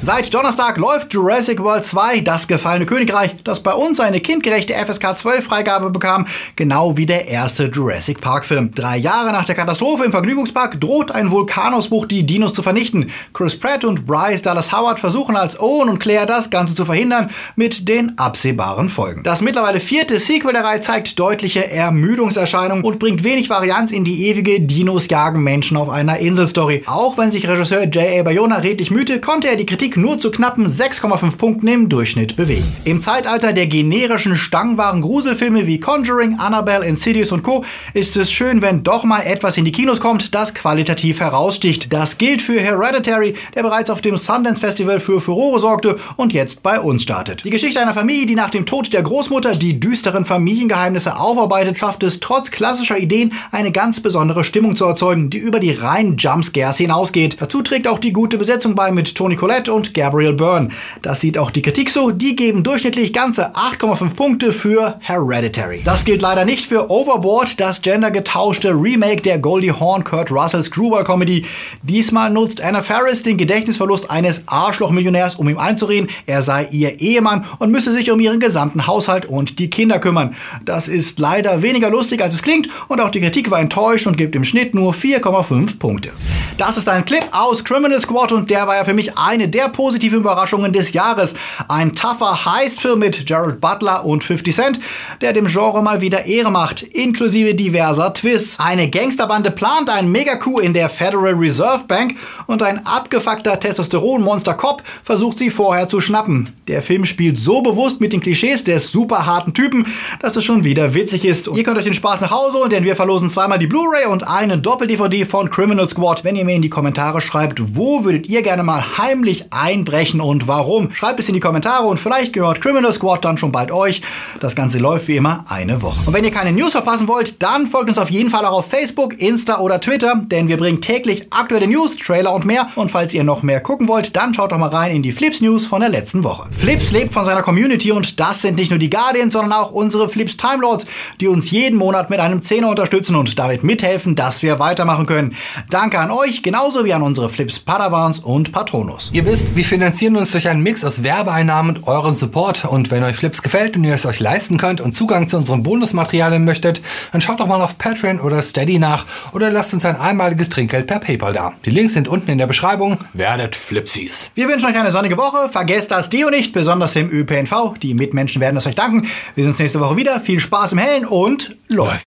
Seit 0.03 0.33
Donnerstag 0.33 0.79
läuft 0.79 1.13
Jurassic 1.13 1.61
World 1.61 1.85
2, 1.85 2.21
das 2.21 2.47
gefallene 2.47 2.87
Königreich, 2.87 3.35
das 3.43 3.59
bei 3.59 3.71
uns 3.71 3.99
eine 3.99 4.19
kindgerechte 4.19 4.73
FSK 4.73 5.15
12 5.15 5.45
Freigabe 5.45 5.91
bekam, 5.91 6.25
genau 6.55 6.97
wie 6.97 7.05
der 7.05 7.27
erste 7.27 7.65
Jurassic 7.65 8.19
Park 8.19 8.45
Film. 8.45 8.71
Drei 8.73 8.97
Jahre 8.97 9.31
nach 9.31 9.45
der 9.45 9.53
Katastrophe 9.53 10.03
im 10.03 10.09
Vergnügungspark 10.09 10.81
droht 10.81 11.11
ein 11.11 11.29
Vulkanausbruch 11.29 12.07
die 12.07 12.25
Dinos 12.25 12.53
zu 12.53 12.63
vernichten. 12.63 13.11
Chris 13.31 13.59
Pratt 13.59 13.85
und 13.85 14.07
Bryce 14.07 14.41
Dallas 14.41 14.71
Howard 14.71 14.99
versuchen 14.99 15.35
als 15.35 15.59
Owen 15.59 15.87
und 15.87 15.99
Claire 15.99 16.25
das 16.25 16.49
Ganze 16.49 16.73
zu 16.73 16.83
verhindern, 16.85 17.29
mit 17.55 17.87
den 17.87 18.17
absehbaren 18.17 18.89
Folgen. 18.89 19.21
Das 19.21 19.43
mittlerweile 19.43 19.79
vierte 19.79 20.17
Sequel 20.17 20.53
der 20.53 20.63
Reihe 20.63 20.79
zeigt 20.79 21.19
deutliche 21.19 21.69
Ermüdungserscheinungen 21.69 22.83
und 22.83 22.97
bringt 22.97 23.23
wenig 23.23 23.51
Varianz 23.51 23.91
in 23.91 24.03
die 24.03 24.25
ewige 24.29 24.61
Dinos 24.61 25.09
jagen 25.09 25.43
Menschen 25.43 25.77
auf 25.77 25.89
einer 25.89 26.17
Insel-Story. 26.17 26.85
Auch 26.87 27.19
wenn 27.19 27.29
sich 27.29 27.47
Regisseur 27.47 27.83
J.A. 27.83 28.23
Bayona 28.23 28.55
redlich 28.57 28.89
mühte, 28.89 29.21
konnte 29.21 29.47
er 29.47 29.57
die 29.57 29.67
Kritik 29.67 29.90
Musik 29.91 29.97
nur 29.97 30.17
zu 30.17 30.31
knappen 30.31 30.69
6,5 30.69 31.35
Punkten 31.35 31.67
im 31.67 31.89
Durchschnitt 31.89 32.37
bewegen. 32.37 32.63
Im 32.85 33.01
Zeitalter 33.01 33.51
der 33.51 33.67
generischen 33.67 34.37
stangenwaren 34.37 35.01
Gruselfilme 35.01 35.67
wie 35.67 35.81
Conjuring, 35.81 36.39
Annabelle, 36.39 36.85
Insidious 36.85 37.33
und 37.33 37.43
Co. 37.43 37.65
ist 37.93 38.15
es 38.15 38.31
schön, 38.31 38.61
wenn 38.61 38.83
doch 38.83 39.03
mal 39.03 39.21
etwas 39.21 39.57
in 39.57 39.65
die 39.65 39.73
Kinos 39.73 39.99
kommt, 39.99 40.33
das 40.33 40.53
qualitativ 40.53 41.19
heraussticht. 41.19 41.91
Das 41.91 42.17
gilt 42.17 42.41
für 42.41 42.61
Hereditary, 42.61 43.33
der 43.53 43.63
bereits 43.63 43.89
auf 43.89 44.01
dem 44.01 44.17
Sundance 44.17 44.61
Festival 44.61 45.01
für 45.01 45.19
Furore 45.19 45.59
sorgte 45.59 45.97
und 46.15 46.31
jetzt 46.31 46.63
bei 46.63 46.79
uns 46.79 47.03
startet. 47.03 47.43
Die 47.43 47.49
Geschichte 47.49 47.81
einer 47.81 47.93
Familie, 47.93 48.25
die 48.25 48.35
nach 48.35 48.49
dem 48.49 48.65
Tod 48.65 48.93
der 48.93 49.03
Großmutter 49.03 49.57
die 49.57 49.79
düsteren 49.79 50.23
Familiengeheimnisse 50.23 51.19
aufarbeitet, 51.19 51.77
schafft 51.77 52.03
es 52.03 52.21
trotz 52.21 52.51
klassischer 52.51 52.97
Ideen 52.97 53.33
eine 53.51 53.73
ganz 53.73 53.99
besondere 53.99 54.45
Stimmung 54.45 54.77
zu 54.77 54.85
erzeugen, 54.85 55.29
die 55.29 55.39
über 55.39 55.59
die 55.59 55.71
reinen 55.71 56.15
Jumpscares 56.15 56.77
hinausgeht. 56.77 57.37
Dazu 57.41 57.61
trägt 57.61 57.89
auch 57.89 57.99
die 57.99 58.13
gute 58.13 58.37
Besetzung 58.37 58.75
bei 58.75 58.91
mit 58.91 59.15
Toni 59.15 59.35
Collette 59.35 59.73
und 59.73 59.80
und 59.81 59.95
Gabriel 59.95 60.33
Byrne. 60.33 60.69
Das 61.01 61.21
sieht 61.21 61.39
auch 61.39 61.49
die 61.49 61.63
Kritik 61.63 61.89
so. 61.89 62.11
Die 62.11 62.35
geben 62.35 62.63
durchschnittlich 62.63 63.13
ganze 63.13 63.55
8,5 63.55 64.13
Punkte 64.13 64.53
für 64.53 64.99
Hereditary. 64.99 65.81
Das 65.83 66.05
gilt 66.05 66.21
leider 66.21 66.45
nicht 66.45 66.67
für 66.67 66.91
Overboard, 66.91 67.59
das 67.59 67.81
gendergetauschte 67.81 68.69
Remake 68.69 69.23
der 69.23 69.39
Goldie 69.39 69.71
Hawn 69.71 70.03
Kurt 70.03 70.29
Russell 70.29 70.63
Screwball 70.63 71.03
Comedy. 71.03 71.45
Diesmal 71.81 72.29
nutzt 72.29 72.61
Anna 72.61 72.83
Faris 72.83 73.23
den 73.23 73.37
Gedächtnisverlust 73.37 74.11
eines 74.11 74.43
Arschlochmillionärs, 74.45 75.33
um 75.35 75.49
ihm 75.49 75.57
einzureden, 75.57 76.11
er 76.27 76.43
sei 76.43 76.67
ihr 76.69 77.01
Ehemann 77.01 77.43
und 77.57 77.71
müsse 77.71 77.91
sich 77.91 78.11
um 78.11 78.19
ihren 78.19 78.39
gesamten 78.39 78.85
Haushalt 78.85 79.25
und 79.25 79.57
die 79.57 79.71
Kinder 79.71 79.97
kümmern. 79.97 80.35
Das 80.63 80.87
ist 80.87 81.17
leider 81.17 81.63
weniger 81.63 81.89
lustig, 81.89 82.21
als 82.21 82.35
es 82.35 82.43
klingt 82.43 82.69
und 82.87 83.01
auch 83.01 83.09
die 83.09 83.21
Kritik 83.21 83.49
war 83.49 83.59
enttäuscht 83.59 84.05
und 84.05 84.15
gibt 84.15 84.35
im 84.35 84.43
Schnitt 84.43 84.75
nur 84.75 84.93
4,5 84.93 85.79
Punkte. 85.79 86.11
Das 86.57 86.77
ist 86.77 86.87
ein 86.87 87.05
Clip 87.05 87.25
aus 87.31 87.63
Criminal 87.63 87.99
Squad 87.99 88.31
und 88.31 88.51
der 88.51 88.67
war 88.67 88.75
ja 88.75 88.83
für 88.83 88.93
mich 88.93 89.17
eine 89.17 89.47
der 89.47 89.70
positiven 89.71 90.19
Überraschungen 90.19 90.73
des 90.73 90.93
Jahres. 90.93 91.33
Ein 91.67 91.95
tougher 91.95 92.45
Heist-Film 92.45 92.99
mit 92.99 93.25
Gerald 93.25 93.61
Butler 93.61 94.05
und 94.05 94.23
50 94.23 94.55
Cent, 94.55 94.79
der 95.21 95.33
dem 95.33 95.47
Genre 95.47 95.81
mal 95.81 96.01
wieder 96.01 96.25
Ehre 96.25 96.51
macht, 96.51 96.83
inklusive 96.83 97.55
diverser 97.55 98.13
Twists. 98.13 98.59
Eine 98.59 98.89
Gangsterbande 98.89 99.51
plant 99.51 99.89
einen 99.89 100.11
Mega-Coup 100.11 100.59
in 100.59 100.73
der 100.73 100.89
Federal 100.89 101.33
Reserve 101.33 101.85
Bank 101.87 102.15
und 102.47 102.63
ein 102.63 102.85
abgefuckter 102.85 103.59
Testosteron-Monster-Cop 103.59 104.83
versucht 105.03 105.39
sie 105.39 105.49
vorher 105.49 105.89
zu 105.89 106.01
schnappen. 106.01 106.49
Der 106.67 106.81
Film 106.81 107.05
spielt 107.05 107.37
so 107.37 107.61
bewusst 107.61 108.01
mit 108.01 108.13
den 108.13 108.21
Klischees 108.21 108.63
des 108.63 108.91
super 108.91 109.25
harten 109.25 109.53
Typen, 109.53 109.87
dass 110.19 110.35
es 110.35 110.43
schon 110.43 110.63
wieder 110.63 110.93
witzig 110.93 111.25
ist. 111.25 111.47
Und 111.47 111.57
ihr 111.57 111.63
könnt 111.63 111.77
euch 111.77 111.85
den 111.85 111.93
Spaß 111.93 112.21
nach 112.21 112.31
Hause 112.31 112.59
holen, 112.59 112.69
denn 112.69 112.83
wir 112.83 112.95
verlosen 112.95 113.29
zweimal 113.29 113.59
die 113.59 113.67
Blu-ray 113.67 114.05
und 114.05 114.27
eine 114.27 114.57
Doppel-DVD 114.57 115.25
von 115.25 115.49
Criminal 115.49 115.89
Squad, 115.89 116.23
wenn 116.23 116.35
ihr 116.35 116.45
mir 116.45 116.55
in 116.55 116.61
die 116.61 116.69
Kommentare 116.69 117.21
schreibt, 117.21 117.75
wo 117.75 118.03
würdet 118.03 118.27
ihr 118.27 118.41
gerne 118.41 118.63
mal 118.63 118.97
heimlich 118.97 119.50
einbrechen 119.51 120.21
und 120.21 120.47
warum. 120.47 120.91
Schreibt 120.93 121.19
es 121.19 121.27
in 121.27 121.33
die 121.33 121.39
Kommentare 121.39 121.85
und 121.85 121.99
vielleicht 121.99 122.33
gehört 122.33 122.61
Criminal 122.61 122.93
Squad 122.93 123.23
dann 123.25 123.37
schon 123.37 123.51
bald 123.51 123.71
euch. 123.71 124.01
Das 124.39 124.55
Ganze 124.55 124.79
läuft 124.79 125.07
wie 125.07 125.17
immer 125.17 125.45
eine 125.47 125.81
Woche. 125.81 125.99
Und 126.05 126.13
wenn 126.13 126.23
ihr 126.23 126.31
keine 126.31 126.51
News 126.51 126.71
verpassen 126.71 127.07
wollt, 127.07 127.41
dann 127.43 127.67
folgt 127.67 127.89
uns 127.89 127.97
auf 127.97 128.09
jeden 128.09 128.29
Fall 128.29 128.45
auch 128.45 128.59
auf 128.59 128.69
Facebook, 128.69 129.19
Insta 129.19 129.59
oder 129.59 129.79
Twitter, 129.79 130.21
denn 130.25 130.47
wir 130.47 130.57
bringen 130.57 130.81
täglich 130.81 131.27
aktuelle 131.31 131.67
News, 131.67 131.97
Trailer 131.97 132.33
und 132.33 132.45
mehr. 132.45 132.69
Und 132.75 132.91
falls 132.91 133.13
ihr 133.13 133.23
noch 133.23 133.43
mehr 133.43 133.59
gucken 133.59 133.87
wollt, 133.87 134.15
dann 134.15 134.33
schaut 134.33 134.51
doch 134.51 134.57
mal 134.57 134.69
rein 134.69 134.91
in 134.91 135.03
die 135.03 135.11
Flips 135.11 135.41
News 135.41 135.65
von 135.65 135.81
der 135.81 135.89
letzten 135.89 136.23
Woche. 136.23 136.47
Flips 136.51 136.91
lebt 136.91 137.13
von 137.13 137.25
seiner 137.25 137.41
Community 137.41 137.91
und 137.91 138.19
das 138.19 138.41
sind 138.41 138.55
nicht 138.55 138.69
nur 138.69 138.79
die 138.79 138.89
Guardians, 138.89 139.33
sondern 139.33 139.53
auch 139.53 139.71
unsere 139.71 140.09
Flips 140.09 140.37
Time 140.37 140.61
Lords, 140.61 140.85
die 141.19 141.27
uns 141.27 141.51
jeden 141.51 141.77
Monat 141.77 142.09
mit 142.09 142.19
einem 142.19 142.41
Zehner 142.43 142.69
unterstützen 142.69 143.15
und 143.15 143.37
damit 143.37 143.63
mithelfen, 143.63 144.15
dass 144.15 144.41
wir 144.41 144.59
weitermachen 144.59 145.05
können. 145.05 145.35
Danke 145.69 145.99
an 145.99 146.11
euch 146.11 146.43
genauso 146.43 146.85
wie 146.85 146.93
an 146.93 147.01
unsere 147.01 147.29
Flips 147.29 147.59
Padawans 147.59 148.19
und 148.19 148.51
Patronus. 148.51 149.09
Ihr 149.13 149.25
wisst, 149.25 149.40
wir 149.53 149.65
finanzieren 149.65 150.15
uns 150.15 150.31
durch 150.31 150.47
einen 150.47 150.63
Mix 150.63 150.83
aus 150.83 151.03
Werbeeinnahmen 151.03 151.75
und 151.75 151.87
eurem 151.87 152.13
Support. 152.13 152.65
Und 152.65 152.89
wenn 152.89 153.03
euch 153.03 153.17
Flips 153.17 153.41
gefällt 153.41 153.75
und 153.75 153.83
ihr 153.83 153.93
es 153.93 154.05
euch 154.05 154.19
leisten 154.19 154.57
könnt 154.57 154.81
und 154.81 154.95
Zugang 154.95 155.27
zu 155.27 155.37
unseren 155.37 155.63
Bonusmaterialien 155.63 156.45
möchtet, 156.45 156.81
dann 157.11 157.21
schaut 157.21 157.39
doch 157.39 157.47
mal 157.47 157.61
auf 157.61 157.77
Patreon 157.77 158.19
oder 158.19 158.41
Steady 158.41 158.79
nach 158.79 159.05
oder 159.33 159.51
lasst 159.51 159.73
uns 159.73 159.85
ein 159.85 159.97
einmaliges 159.97 160.49
Trinkgeld 160.49 160.87
per 160.87 160.99
PayPal 160.99 161.33
da. 161.33 161.53
Die 161.65 161.69
Links 161.69 161.93
sind 161.93 162.07
unten 162.07 162.31
in 162.31 162.37
der 162.37 162.47
Beschreibung. 162.47 162.97
Werdet 163.13 163.55
Flipsies. 163.55 164.31
Wir 164.35 164.47
wünschen 164.47 164.69
euch 164.69 164.77
eine 164.77 164.91
sonnige 164.91 165.17
Woche. 165.17 165.49
Vergesst 165.49 165.91
das 165.91 166.09
Deo 166.09 166.29
nicht, 166.29 166.53
besonders 166.53 166.95
im 166.95 167.09
ÖPNV. 167.09 167.77
Die 167.81 167.93
Mitmenschen 167.93 168.41
werden 168.41 168.57
es 168.57 168.67
euch 168.67 168.75
danken. 168.75 169.07
Wir 169.35 169.43
sehen 169.43 169.51
uns 169.51 169.59
nächste 169.59 169.79
Woche 169.79 169.97
wieder. 169.97 170.21
Viel 170.21 170.39
Spaß 170.39 170.71
im 170.71 170.77
Hellen 170.77 171.05
und 171.05 171.55
läuft. 171.67 172.05